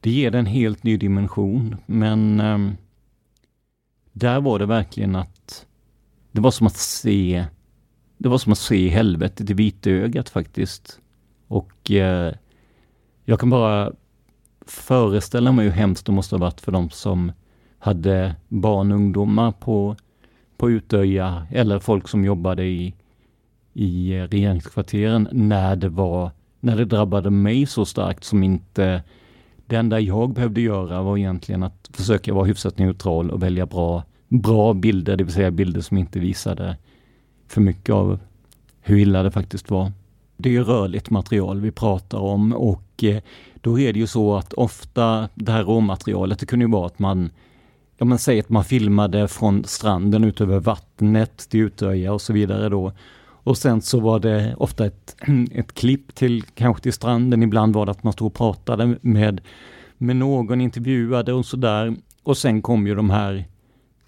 [0.00, 1.76] det ger en helt ny dimension.
[1.86, 2.58] Men eh,
[4.12, 5.66] där var det verkligen att
[6.32, 7.44] det var som att se
[8.18, 11.00] det var som att se helvetet i vitögat faktiskt.
[11.48, 12.34] Och eh,
[13.24, 13.92] jag kan bara
[14.66, 17.32] föreställa mig hur hemskt det måste ha varit för de som
[17.78, 19.96] hade barn och ungdomar på,
[20.56, 22.94] på Utöja eller folk som jobbade i,
[23.72, 26.30] i regeringskvarteren när det var,
[26.60, 29.02] när det drabbade mig så starkt som inte
[29.66, 34.04] det enda jag behövde göra var egentligen att försöka vara hyfsat neutral och välja bra,
[34.28, 36.76] bra bilder, det vill säga bilder som inte visade
[37.48, 38.18] för mycket av
[38.80, 39.92] hur illa det faktiskt var.
[40.40, 43.22] Det är rörligt material vi pratar om och eh,
[43.60, 46.98] då är det ju så att ofta det här råmaterialet, det kunde ju vara att
[46.98, 47.30] man
[48.00, 52.32] ja men säg att man filmade från stranden ut över vattnet till Utöja och så
[52.32, 52.92] vidare då.
[53.42, 55.16] Och sen så var det ofta ett,
[55.52, 59.40] ett klipp till kanske till stranden, ibland var det att man stod och pratade med,
[59.98, 61.96] med någon, intervjuade och sådär.
[62.22, 63.44] Och sen kom ju de här,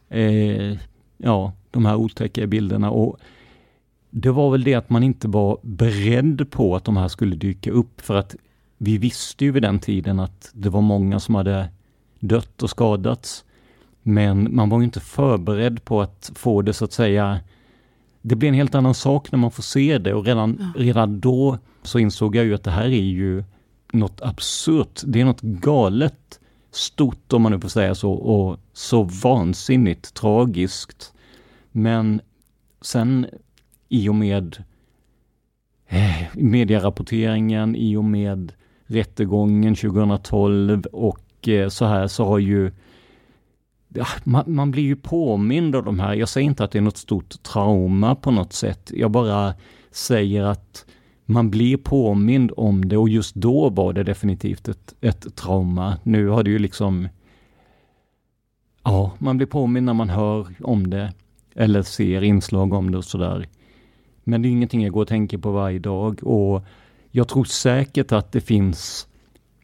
[0.09, 0.79] eh,
[1.17, 3.19] ja, de här otäcka bilderna och
[4.15, 7.71] det var väl det att man inte var beredd på att de här skulle dyka
[7.71, 8.37] upp för att
[8.79, 11.69] vi visste ju vid den tiden att det var många som hade
[12.21, 13.45] dött och skadats.
[14.03, 17.41] Men man var inte förberedd på att få det så att säga
[18.23, 20.83] det blir en helt annan sak när man får se det och redan, ja.
[20.83, 23.45] redan då så insåg jag ju att det här är ju
[23.93, 25.01] något absurt.
[25.05, 31.13] Det är något galet stort om man nu får säga så och så vansinnigt tragiskt.
[31.71, 32.21] Men
[32.81, 33.27] sen
[33.93, 34.65] i och med
[35.89, 38.53] eh, medierapporteringen, i och med
[38.87, 42.71] rättegången 2012 och eh, så här så har ju
[44.25, 46.15] man, man, blir ju påmind av de här.
[46.15, 48.93] Jag säger inte att det är något stort trauma på något sätt.
[48.95, 49.55] Jag bara
[49.91, 50.87] säger att
[51.25, 55.99] man blir påmind om det och just då var det definitivt ett, ett trauma.
[56.03, 57.09] Nu har det ju liksom...
[58.85, 61.13] Ja, man blir påmind när man hör om det
[61.55, 63.49] eller ser inslag om det och sådär.
[64.25, 66.65] Men det är ingenting jag går och tänker på varje dag och
[67.11, 69.09] jag tror säkert att det finns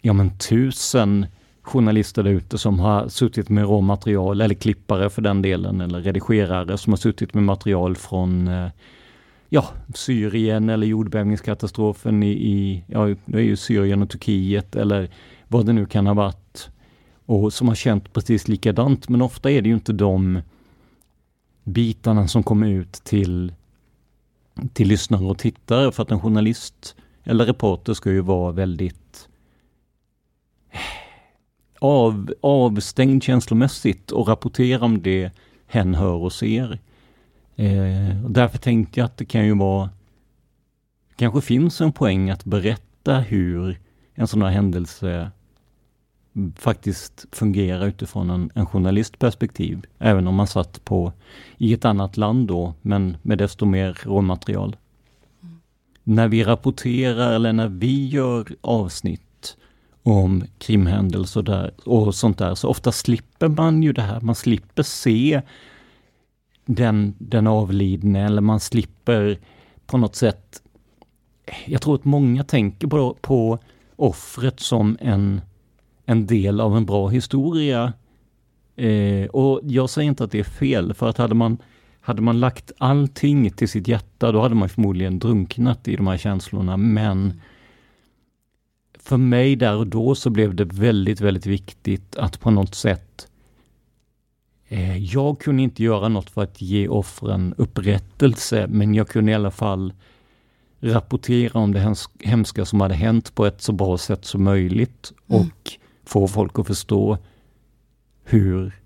[0.01, 1.27] ja men tusen
[1.69, 6.79] journalister där ute som har suttit med råmaterial, eller klippare för den delen, eller redigerare
[6.79, 8.69] som har suttit med material från eh,
[9.49, 15.11] ja, Syrien eller jordbävningskatastrofen i, i ja, det är ju Syrien och Turkiet eller
[15.49, 16.71] vad det nu kan ha varit.
[17.27, 20.41] Och som har känt precis likadant, men ofta är det ju inte de
[21.65, 23.53] bitarna som kommer ut till,
[24.73, 29.29] till lyssnare och tittare för att en journalist eller reporter ska ju vara väldigt
[31.79, 35.31] av, avstängd känslomässigt och rapportera om det
[35.67, 36.79] hen hör och ser.
[37.57, 39.91] Eh, och därför tänkte jag att det kan ju vara
[41.17, 43.79] kanske finns en poäng att berätta hur
[44.15, 45.31] en sån här händelse
[46.57, 49.87] faktiskt fungerar utifrån en, en journalistperspektiv.
[49.99, 51.13] Även om man satt på
[51.59, 54.77] i ett annat land då, men med desto mer råmaterial.
[55.43, 55.61] Mm.
[56.05, 59.57] När vi rapporterar eller när vi gör avsnitt
[60.03, 64.21] om krimhändelser där, och sånt där, så ofta slipper man ju det här.
[64.21, 65.43] Man slipper se
[66.67, 69.39] den, den avlidne eller man slipper
[69.87, 70.63] på något sätt...
[71.67, 73.59] Jag tror att många tänker på, på
[73.97, 75.41] offret som en,
[76.09, 77.93] en del av en bra historia.
[78.77, 81.59] Eh, och jag säger inte att det är fel, för att hade man,
[82.01, 86.17] hade man lagt allting till sitt hjärta, då hade man förmodligen drunknat i de här
[86.17, 86.77] känslorna.
[86.77, 87.41] Men
[88.99, 93.29] för mig där och då så blev det väldigt, väldigt viktigt att på något sätt
[94.69, 99.35] eh, jag kunde inte göra något för att ge offren upprättelse, men jag kunde i
[99.35, 99.93] alla fall
[100.81, 105.43] rapportera om det hemska som hade hänt på ett så bra sätt som möjligt mm.
[105.43, 107.19] och få folk att förstå
[108.25, 108.81] hur,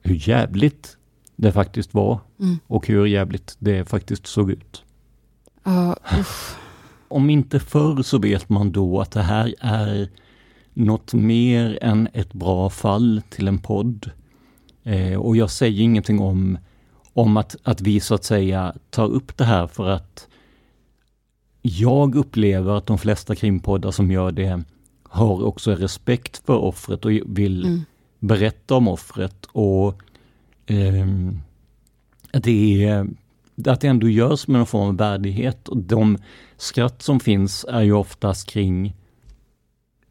[0.00, 0.96] hur jävligt
[1.36, 2.58] det faktiskt var mm.
[2.66, 4.82] och hur jävligt det faktiskt såg ut.
[5.66, 5.94] Uh,
[7.08, 10.08] om inte förr så vet man då att det här är
[10.74, 14.10] något mer än ett bra fall till en podd.
[14.82, 16.58] Eh, och jag säger ingenting om,
[17.12, 20.28] om att, att vi så att säga tar upp det här för att
[21.62, 24.62] jag upplever att de flesta krimpoddar som gör det
[25.08, 27.84] har också respekt för offret och vill mm.
[28.18, 29.46] berätta om offret.
[29.52, 30.02] Och
[30.66, 31.06] eh,
[32.32, 33.08] det är
[33.66, 35.68] att det ändå görs med någon form av värdighet.
[35.68, 36.18] Och de
[36.56, 38.96] skratt som finns är ju oftast kring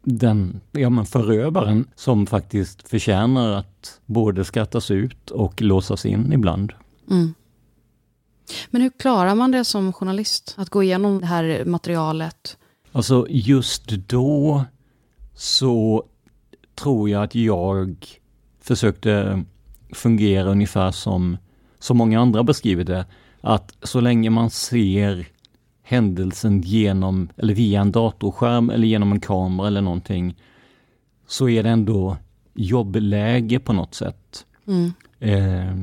[0.02, 6.72] den ja, men förövaren som faktiskt förtjänar att både skrattas ut och låsas in ibland.
[7.10, 7.34] Mm.
[8.70, 10.54] Men hur klarar man det som journalist?
[10.58, 12.56] Att gå igenom det här materialet?
[12.92, 14.64] Alltså just då
[15.38, 16.04] så
[16.74, 18.06] tror jag att jag
[18.60, 19.44] försökte
[19.92, 21.36] fungera ungefär som,
[21.78, 23.06] som många andra beskriver det
[23.40, 25.26] att så länge man ser
[25.82, 30.34] händelsen genom, eller via en datorskärm eller genom en kamera eller någonting,
[31.26, 32.16] så är det ändå
[32.54, 34.46] jobbläge på något sätt.
[34.66, 34.92] Mm.
[35.18, 35.74] Eh,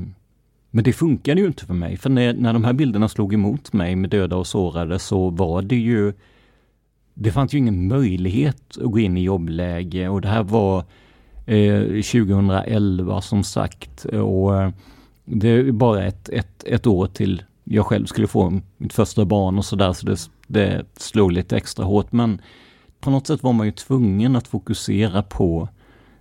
[0.71, 3.73] men det funkade ju inte för mig, för när, när de här bilderna slog emot
[3.73, 6.13] mig med döda och sårade så var det ju
[7.17, 10.83] det fanns ju ingen möjlighet att gå in i jobbläge och det här var
[11.45, 14.05] eh, 2011 som sagt.
[14.05, 14.71] Och eh,
[15.25, 19.57] det är bara ett, ett, ett år till jag själv skulle få mitt första barn
[19.57, 22.11] och sådär så det, det slog lite extra hårt.
[22.11, 22.41] Men
[22.99, 25.69] på något sätt var man ju tvungen att fokusera på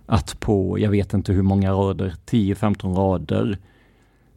[0.05, 3.57] att på, jag vet inte hur många rader, 10-15 rader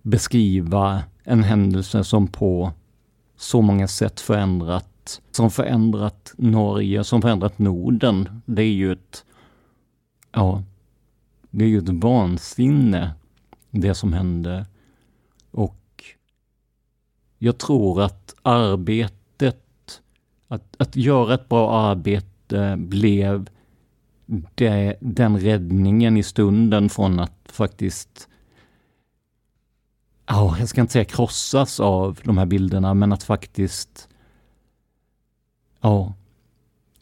[0.02, 2.72] beskriva en händelse som på
[3.36, 4.88] så många sätt förändrat,
[5.30, 8.42] som förändrat Norge, som förändrat Norden.
[8.46, 9.24] Det är ju ett,
[10.32, 10.62] ja,
[11.50, 13.14] det är ju ett vansinne
[13.70, 14.66] det som hände.
[15.50, 16.04] Och
[17.38, 20.00] jag tror att arbetet,
[20.48, 23.48] att, att göra ett bra arbete blev
[24.54, 28.28] det, den räddningen i stunden från att faktiskt
[30.28, 34.07] ja, jag ska inte säga krossas av de här bilderna, men att faktiskt,
[35.80, 36.14] ja,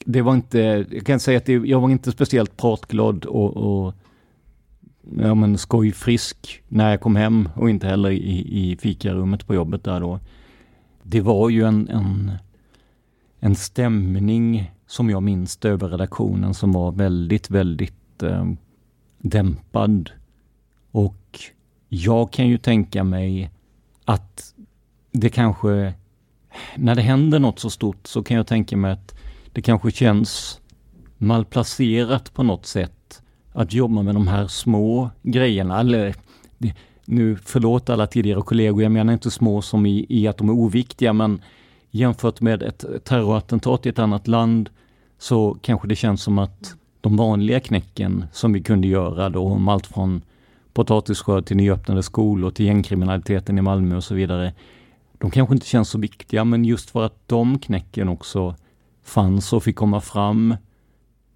[0.05, 3.95] det var inte, jag kan säga att det, jag var inte speciellt pratglad och, och
[5.19, 9.85] ja, men skojfrisk när jag kom hem och inte heller i, i fikarummet på jobbet
[9.85, 10.21] där då.
[11.03, 12.33] Det var ju en, en,
[13.41, 18.45] en stämning som jag minns det över redaktionen som var väldigt, väldigt eh,
[19.19, 20.11] dämpad.
[20.91, 21.41] Och
[21.89, 23.51] jag kan ju tänka mig
[24.05, 24.55] att
[25.13, 25.95] det kanske,
[26.77, 29.15] när det händer något så stort så kan jag tänka mig att
[29.53, 30.61] det kanske känns
[31.19, 35.81] malplacerat på något sätt att jobba med de här små grejerna.
[35.81, 36.15] Eller,
[37.05, 40.53] nu förlåt alla tidigare kollegor, jag menar inte små som i, i att de är
[40.53, 41.43] oviktiga, men
[41.91, 44.71] jämfört med ett terrorattentat i ett annat land
[45.19, 49.69] så kanske det känns som att de vanliga knäcken som vi kunde göra då, om
[49.69, 50.23] allt från
[50.73, 54.53] potatisskörd till nyöppnade skolor, till gängkriminaliteten i Malmö och så vidare.
[55.19, 58.57] De kanske inte känns så viktiga, men just för att de knäcken också
[59.03, 60.57] fanns och fick komma fram,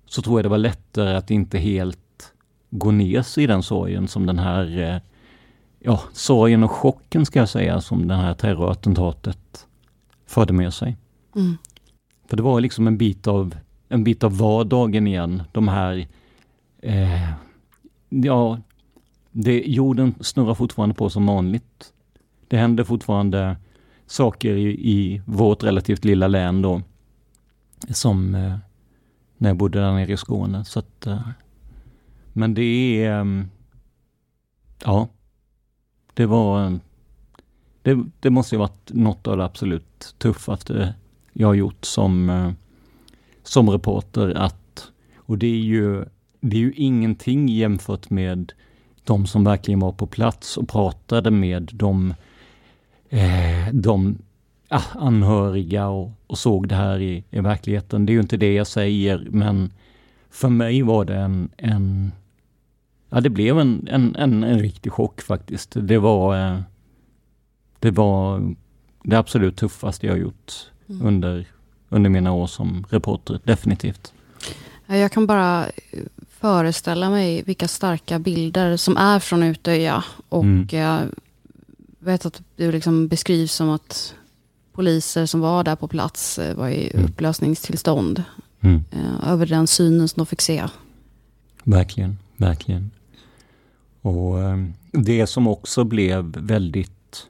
[0.06, 2.32] så tror jag det var lättare att inte helt
[2.70, 5.00] gå ner sig i den sorgen som den här, eh,
[5.78, 9.66] ja, sorgen och chocken ska jag säga, som det här terrorattentatet
[10.26, 10.96] förde med sig.
[11.36, 11.58] Mm.
[12.28, 13.54] För det var liksom en bit av,
[13.88, 16.06] en bit av vardagen igen, de här,
[16.82, 17.30] eh,
[18.08, 18.58] ja,
[19.30, 21.92] det, jorden snurrar fortfarande på som vanligt.
[22.48, 23.56] Det händer fortfarande
[24.10, 26.82] saker i, i vårt relativt lilla län då.
[27.88, 28.56] Som eh,
[29.36, 30.64] när jag bodde där nere i Skåne.
[30.64, 31.28] Så att, eh,
[32.32, 32.62] men det
[33.04, 33.44] är, eh,
[34.84, 35.08] ja,
[36.14, 36.78] det var,
[37.82, 40.94] det, det måste ju varit något av det absolut tuffaste
[41.32, 42.52] jag har gjort som, eh,
[43.42, 44.34] som reporter.
[44.34, 46.04] Att, och det är ju,
[46.40, 48.52] det är ju ingenting jämfört med
[49.04, 52.14] de som verkligen var på plats och pratade med de,
[53.10, 54.18] eh, de
[54.68, 58.06] ah, anhöriga och, och, såg det här i, i verkligheten.
[58.06, 59.72] Det är ju inte det jag säger, men
[60.30, 62.12] för mig var det en, en
[63.10, 65.70] ja det blev en, en, en, en riktig chock faktiskt.
[65.74, 66.60] Det var, eh,
[67.78, 68.54] det var
[69.02, 70.52] det absolut tuffaste jag gjort
[70.88, 71.06] mm.
[71.06, 71.46] under,
[71.88, 74.12] under mina år som reporter, definitivt.
[74.86, 75.66] Jag kan bara
[76.28, 80.04] föreställa mig vilka starka bilder som är från Utöja.
[80.28, 80.66] Och mm.
[82.00, 84.14] Vet att det liksom beskrivs som att
[84.72, 87.06] poliser som var där på plats eh, var i mm.
[87.06, 88.24] upplösningstillstånd.
[88.60, 88.84] Mm.
[88.90, 90.64] Eh, över den synen som de fick se.
[91.64, 92.90] Verkligen, verkligen.
[94.00, 94.56] Och eh,
[94.92, 97.26] det som också blev väldigt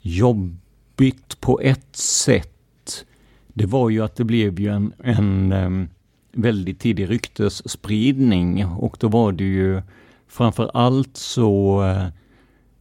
[0.00, 3.04] jobbigt på ett sätt,
[3.48, 5.88] det var ju att det blev ju en, en
[6.32, 9.82] väldigt tidig ryktesspridning och då var det ju
[10.28, 11.82] framför allt så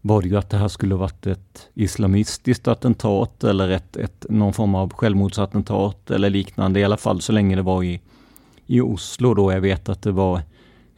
[0.05, 4.53] var det ju att det här skulle varit ett islamistiskt attentat eller ett, ett, någon
[4.53, 8.01] form av självmordsattentat eller liknande, i alla fall så länge det var i,
[8.67, 9.51] i Oslo då.
[9.51, 10.41] Jag vet att det var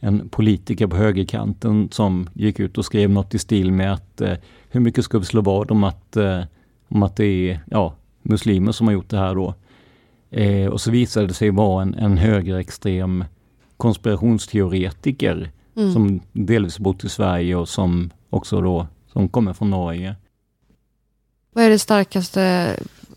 [0.00, 4.34] en politiker på högerkanten som gick ut och skrev något i stil med att eh,
[4.70, 6.40] hur mycket ska vi slå vad om att, eh,
[6.88, 9.54] om att det är ja, muslimer som har gjort det här då.
[10.30, 13.24] Eh, och så visade det sig vara en, en högerextrem
[13.76, 15.92] konspirationsteoretiker mm.
[15.92, 18.86] som delvis bott i Sverige och som också då
[19.16, 20.16] som kommer från Norge.
[21.52, 22.42] Vad är det starkaste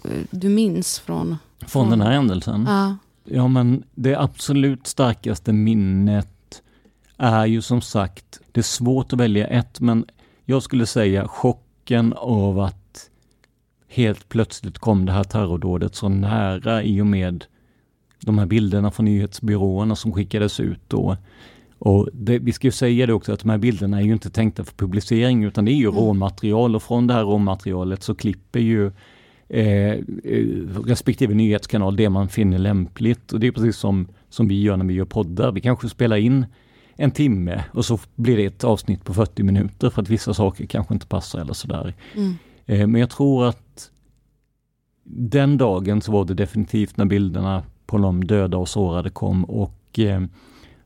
[0.03, 1.37] eh, du minns från?
[1.59, 2.65] Från, från den här händelsen?
[2.67, 2.97] Ja.
[3.23, 6.61] ja, men det absolut starkaste minnet
[7.17, 10.05] är ju som sagt, det är svårt att välja ett, men
[10.45, 13.09] jag skulle säga chocken av att
[13.87, 17.45] helt plötsligt kom det här terrordådet så nära i och med
[18.19, 21.17] de här bilderna från nyhetsbyråerna som skickades ut då.
[21.79, 24.29] Och det, vi ska ju säga det också att de här bilderna är ju inte
[24.29, 25.95] tänkta för publicering utan det är ju mm.
[25.95, 28.91] råmaterial och från det här råmaterialet så klipper ju
[29.49, 29.91] eh,
[30.23, 30.45] eh,
[30.85, 33.33] respektive nyhetskanal det man finner lämpligt.
[33.33, 35.51] Och det är precis som, som vi gör när vi gör poddar.
[35.51, 36.45] Vi kanske spelar in
[36.95, 40.65] en timme och så blir det ett avsnitt på 40 minuter för att vissa saker
[40.65, 41.93] kanske inte passar eller sådär.
[42.15, 42.35] Mm.
[42.65, 43.91] Eh, men jag tror att
[45.03, 49.99] den dagen så var det definitivt när bilderna på de döda och sårade kom och
[49.99, 50.21] eh,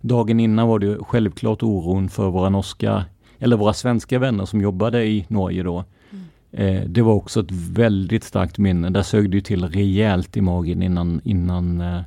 [0.03, 3.05] dagen innan var det självklart oron för våra norska
[3.39, 5.85] eller våra svenska vänner som jobbade i Norge då.
[6.11, 6.25] Mm.
[6.51, 8.89] Eh, det var också ett väldigt starkt minne.
[8.89, 12.01] Där sög det till rejält i magen innan, innan, eh,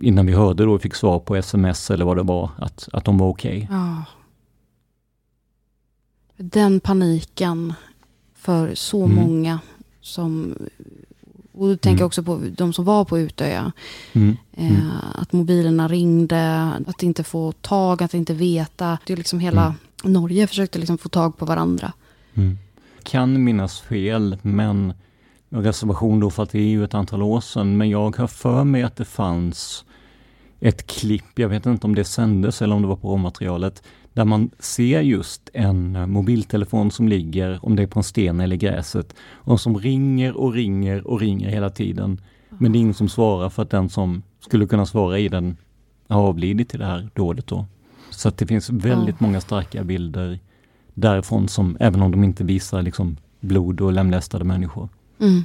[0.00, 3.18] innan vi hörde då, fick svar på sms eller vad det var, att, att de
[3.18, 3.62] var okej.
[3.64, 3.76] Okay.
[3.78, 4.04] Ja.
[6.36, 7.74] Den paniken
[8.34, 9.16] för så mm.
[9.16, 9.60] många
[10.00, 10.54] som
[11.52, 12.06] och då tänker jag mm.
[12.06, 13.72] också på de som var på Utöja.
[14.12, 14.36] Mm.
[14.52, 14.90] Eh, mm.
[15.14, 18.98] att mobilerna ringde, att inte få tag, att inte veta.
[19.06, 20.12] Det är liksom hela mm.
[20.12, 21.92] Norge försökte liksom få tag på varandra.
[22.34, 22.58] Mm.
[23.02, 24.92] Kan minnas fel, men
[25.48, 27.76] reservation då för att det är ju ett antal år sedan.
[27.76, 29.84] Men jag har för mig att det fanns
[30.60, 33.82] ett klipp, jag vet inte om det sändes eller om det var på råmaterialet,
[34.12, 38.40] där man ser just en eh, mobiltelefon som ligger, om det är på en sten
[38.40, 42.20] eller gräset, och som ringer och ringer och ringer hela tiden.
[42.48, 45.56] Men det är ingen som svarar för att den som skulle kunna svara i den
[46.08, 47.66] har avlidit i det här dådet då.
[48.10, 50.38] Så att det finns väldigt många starka bilder
[50.94, 54.88] därifrån som, även om de inte visar liksom blod och lemlästade människor.
[55.20, 55.44] Mm.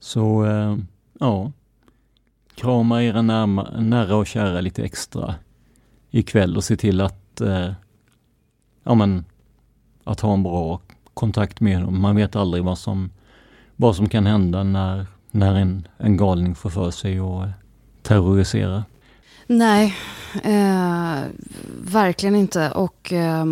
[0.00, 0.76] Så, äh,
[1.20, 1.52] ja.
[2.54, 5.34] Krama era närma, nära och kära lite extra
[6.10, 7.72] ikväll och se till att eh,
[8.84, 9.24] ja, men,
[10.04, 10.80] att ha en bra
[11.14, 12.00] kontakt med dem.
[12.00, 13.10] Man vet aldrig vad som,
[13.76, 17.48] vad som kan hända när, när en, en galning får för sig att
[18.02, 18.84] terrorisera.
[19.46, 19.94] Nej,
[20.42, 21.22] eh,
[21.82, 22.70] verkligen inte.
[22.70, 23.44] Och eh,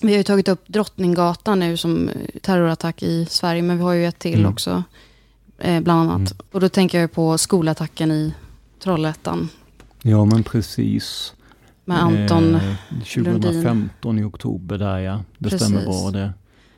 [0.00, 2.10] vi har ju tagit upp Drottninggatan nu som
[2.42, 4.52] terrorattack i Sverige, men vi har ju ett till mm.
[4.52, 4.82] också.
[5.58, 6.32] Eh, bland annat.
[6.32, 6.46] Mm.
[6.52, 8.34] Och då tänker jag på skolattacken i
[8.82, 9.48] Trollhättan.
[10.02, 11.34] Ja, men precis.
[11.88, 12.62] Med Anton eh,
[12.98, 14.24] 2015 Lundin.
[14.24, 15.20] i oktober där ja.
[15.38, 15.66] Det Precis.
[15.66, 16.32] stämmer bra det.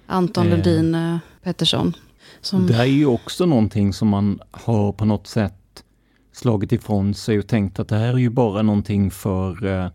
[0.06, 1.92] Anton eh, Lundin eh, Pettersson.
[2.40, 2.66] Som...
[2.66, 5.84] Det är ju också någonting som man har på något sätt
[6.32, 9.88] slagit ifrån sig och tänkt att det här är ju bara någonting för, eh,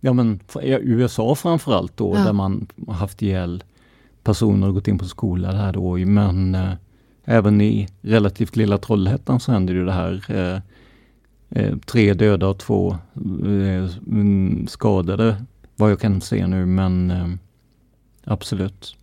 [0.00, 2.24] ja men för USA framförallt då, ja.
[2.24, 3.64] där man haft ihjäl
[4.22, 5.96] personer och gått in på skola där då.
[5.96, 6.72] Men eh,
[7.24, 10.62] även i relativt lilla Trollhättan så händer ju det här.
[11.50, 12.90] Eh, tre döda och två
[13.44, 15.44] eh, mm, skadade
[15.76, 17.28] vad jag kan se nu men eh,
[18.24, 18.96] absolut.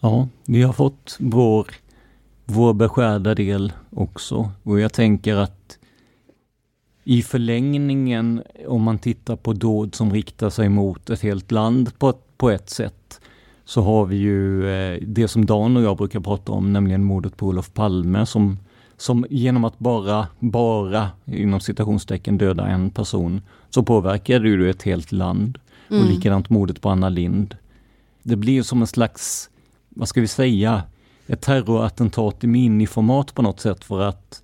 [0.00, 1.66] Ja, vi har fått vår,
[2.44, 5.78] vår beskärda del också och jag tänker att
[7.04, 12.12] i förlängningen, om man tittar på dåd som riktar sig mot ett helt land på,
[12.36, 13.20] på ett sätt,
[13.64, 17.36] så har vi ju eh, det som Dan och jag brukar prata om, nämligen mordet
[17.36, 18.58] på Olof Palme som
[19.00, 25.12] som genom att bara, bara inom citationstecken döda en person så påverkar du ett helt
[25.12, 25.58] land.
[25.90, 26.02] Mm.
[26.02, 27.56] Och likadant mordet på Anna Lind.
[28.22, 29.50] Det blir som en slags,
[29.88, 30.82] vad ska vi säga,
[31.26, 34.42] ett terrorattentat i miniformat på något sätt för att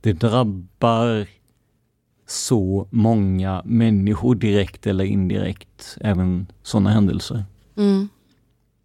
[0.00, 1.26] det drabbar
[2.26, 7.44] så många människor direkt eller indirekt, även sådana händelser.
[7.76, 8.08] Mm.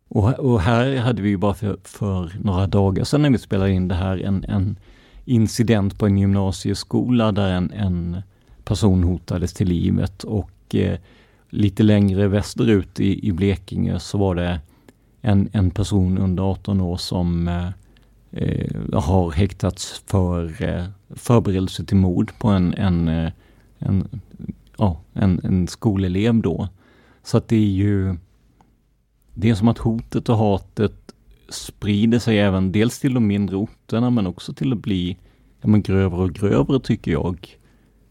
[0.07, 3.71] Och, och, här hade vi ju bara för, för, några dagar sedan när vi spelade
[3.71, 4.77] in det här en, en
[5.25, 8.21] incident på en gymnasieskola där en, en
[8.63, 10.99] person hotades till livet och eh,
[11.49, 14.59] lite längre västerut i, i Blekinge så var det
[15.21, 17.69] en, en person under 18 år som eh,
[18.31, 23.31] eh, har häktats för eh, förberedelse till mord på en, en, eh,
[23.79, 24.21] en,
[24.77, 26.67] ja, en, en skolelev då.
[27.23, 28.15] Så att det är ju
[29.33, 31.04] det är som att hotet och hatet
[31.49, 35.17] sprider sig även dels till de mindre orterna men också till att bli
[35.61, 37.57] ja, men grövre och grövre tycker jag.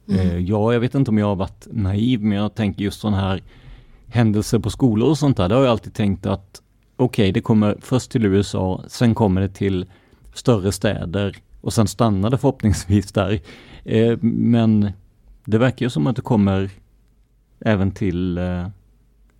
[0.08, 0.20] Mm.
[0.20, 3.20] Eh, ja, jag vet inte om jag har varit naiv men jag tänker just sådana
[3.20, 3.42] här
[4.06, 5.48] händelser på skolor och sånt där.
[5.48, 6.62] Det har jag alltid tänkt att
[6.96, 9.86] okej, okay, det kommer först till USA, sen kommer det till
[10.34, 13.40] större städer och sen stannar det förhoppningsvis där.
[13.84, 14.92] Eh, men
[15.44, 16.70] det verkar ju som att det kommer
[17.60, 18.66] även till, eh,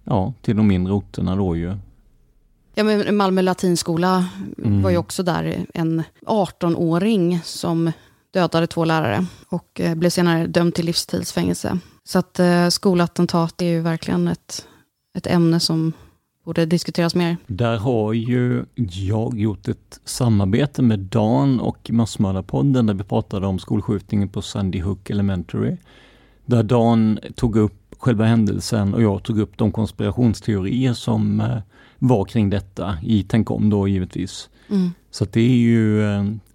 [0.04, 1.76] ja, till de mindre orterna då ju.
[2.74, 4.26] Ja, men Malmö latinskola
[4.58, 4.82] mm.
[4.82, 7.92] var ju också där en 18-åring som
[8.30, 11.78] dödade två lärare och eh, blev senare dömd till livstidsfängelse.
[12.04, 14.66] Så att eh, skolattentat är ju verkligen ett,
[15.16, 15.92] ett ämne som
[16.44, 17.36] borde diskuteras mer?
[17.46, 23.58] Där har ju jag gjort ett samarbete med Dan och Massmördarpodden där vi pratade om
[23.58, 25.76] skolskjutningen på Sandy Hook Elementary.
[26.46, 31.58] Där Dan tog upp själva händelsen och jag tog upp de konspirationsteorier som eh,
[31.98, 34.50] var kring detta i Tänk om då givetvis.
[34.70, 34.90] Mm.
[35.10, 35.98] Så det är ju,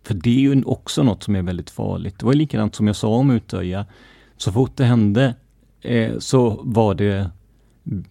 [0.04, 2.20] för det är ju också något som är väldigt farligt.
[2.20, 3.86] Det var likadant som jag sa om Utöja.
[4.38, 5.36] Så fort det hände
[5.82, 7.32] eh, så var det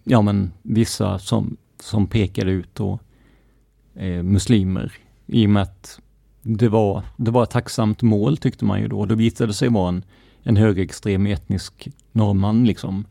[0.04, 2.98] ja men vissa som, som pekade ut då
[3.94, 4.92] eh, muslimer
[5.26, 6.00] i och med att
[6.42, 9.06] det var, det var ett tacksamt mål tyckte man ju då.
[9.06, 10.04] Det visade sig vara en,
[10.42, 13.04] en högerextrem etnisk norrman liksom.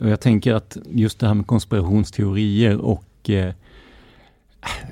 [0.00, 3.54] Och jag tänker att just det här med konspirationsteorier och eh,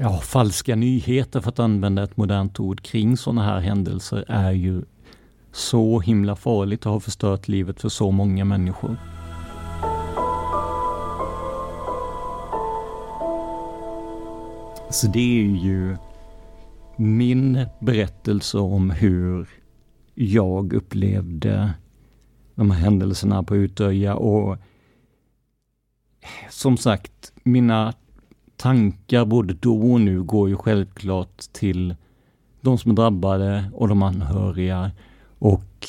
[0.01, 4.83] ja, falska nyheter för att använda ett modernt ord kring sådana här händelser är ju
[5.53, 8.97] så himla farligt och har förstört livet för så många människor.
[14.91, 15.97] Så det är ju
[16.97, 19.49] min berättelse om hur
[20.15, 21.73] jag upplevde
[22.55, 24.59] de här händelserna på Utöja och
[26.51, 27.93] som sagt, mina
[28.57, 31.95] tankar både då och nu går ju självklart till
[32.61, 34.91] de som är drabbade och de anhöriga.
[35.39, 35.89] Och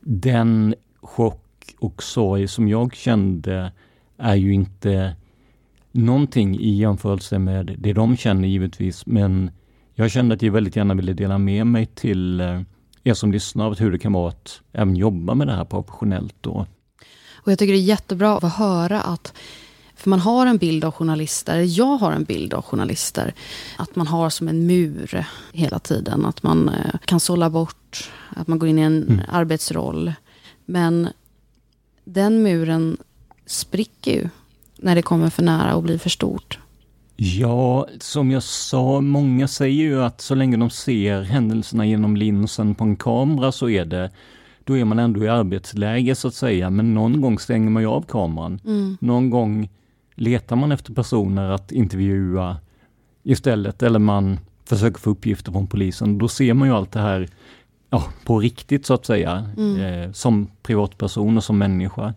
[0.00, 3.72] den chock och sorg som jag kände
[4.16, 5.16] är ju inte
[5.92, 9.50] någonting i jämförelse med det de känner givetvis, men
[9.94, 12.60] jag kände att jag väldigt gärna ville dela med mig till eh,
[13.04, 16.34] er som lyssnar hur det kan vara att även jobba med det här professionellt.
[16.40, 16.66] Då.
[17.34, 19.34] Och jag tycker det är jättebra att få höra att
[19.98, 23.34] för man har en bild av journalister, jag har en bild av journalister,
[23.76, 26.26] att man har som en mur hela tiden.
[26.26, 29.20] Att man eh, kan sålla bort, att man går in i en mm.
[29.28, 30.12] arbetsroll.
[30.64, 31.08] Men
[32.04, 32.96] den muren
[33.46, 34.28] spricker ju
[34.76, 36.58] när det kommer för nära och blir för stort.
[37.16, 42.74] Ja, som jag sa, många säger ju att så länge de ser händelserna genom linsen
[42.74, 44.10] på en kamera så är det
[44.64, 47.88] då är man ändå i arbetsläge så att säga, men någon gång stänger man ju
[47.88, 48.60] av kameran.
[48.64, 48.96] Mm.
[49.00, 49.68] Någon gång
[50.18, 52.56] letar man efter personer att intervjua
[53.22, 56.18] istället, eller man försöker få uppgifter från polisen.
[56.18, 57.28] Då ser man ju allt det här
[57.90, 59.80] ja, på riktigt så att säga, mm.
[59.80, 62.14] eh, som privatperson och som människa.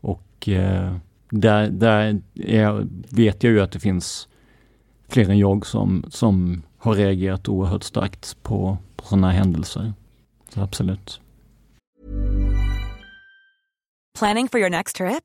[0.00, 0.96] Och eh,
[1.30, 4.28] där, där är, vet jag ju att det finns
[5.08, 9.92] fler än jag som, som har reagerat oerhört starkt på, på sådana här händelser.
[10.48, 11.20] Så absolut.
[14.18, 15.24] Planning for your next trip?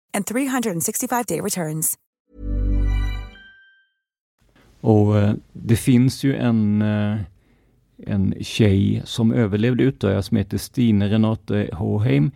[0.13, 1.97] and 365-day returns.
[4.81, 7.17] Och eh, det finns ju en eh,
[8.07, 12.31] en tjej som överlevde Utöya som heter Stine Renate Håheim.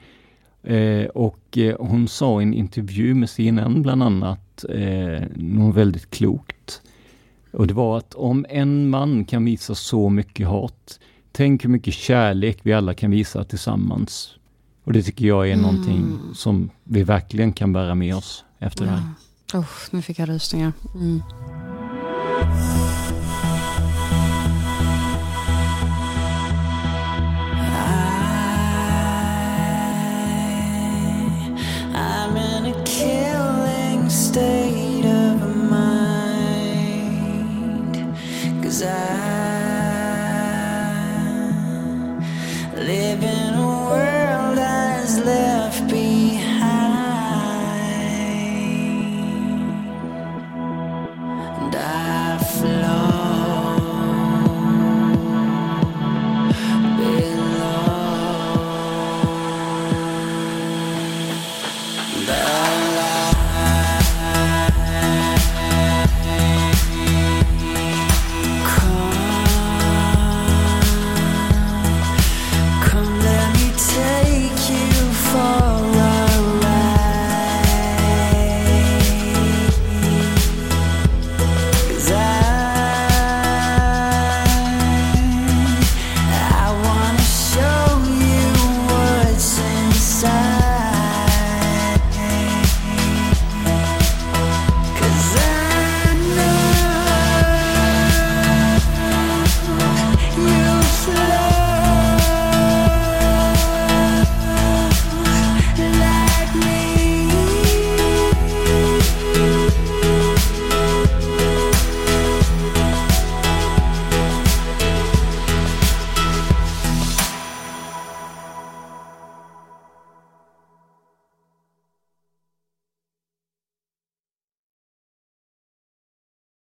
[0.64, 4.66] Eh, och hon sa i en intervju med CNN bland annat
[5.36, 6.82] något väldigt klokt.
[7.52, 11.00] Och det var att om en man kan visa så mycket hat,
[11.32, 14.36] tänk hur mycket kärlek vi alla kan visa tillsammans.
[14.86, 15.62] Och det tycker jag är mm.
[15.62, 18.92] någonting som vi verkligen kan bära med oss efter ja.
[18.92, 19.10] det här.
[19.54, 20.74] Oh, nu fick jag rysningar.
[20.96, 21.22] Mm.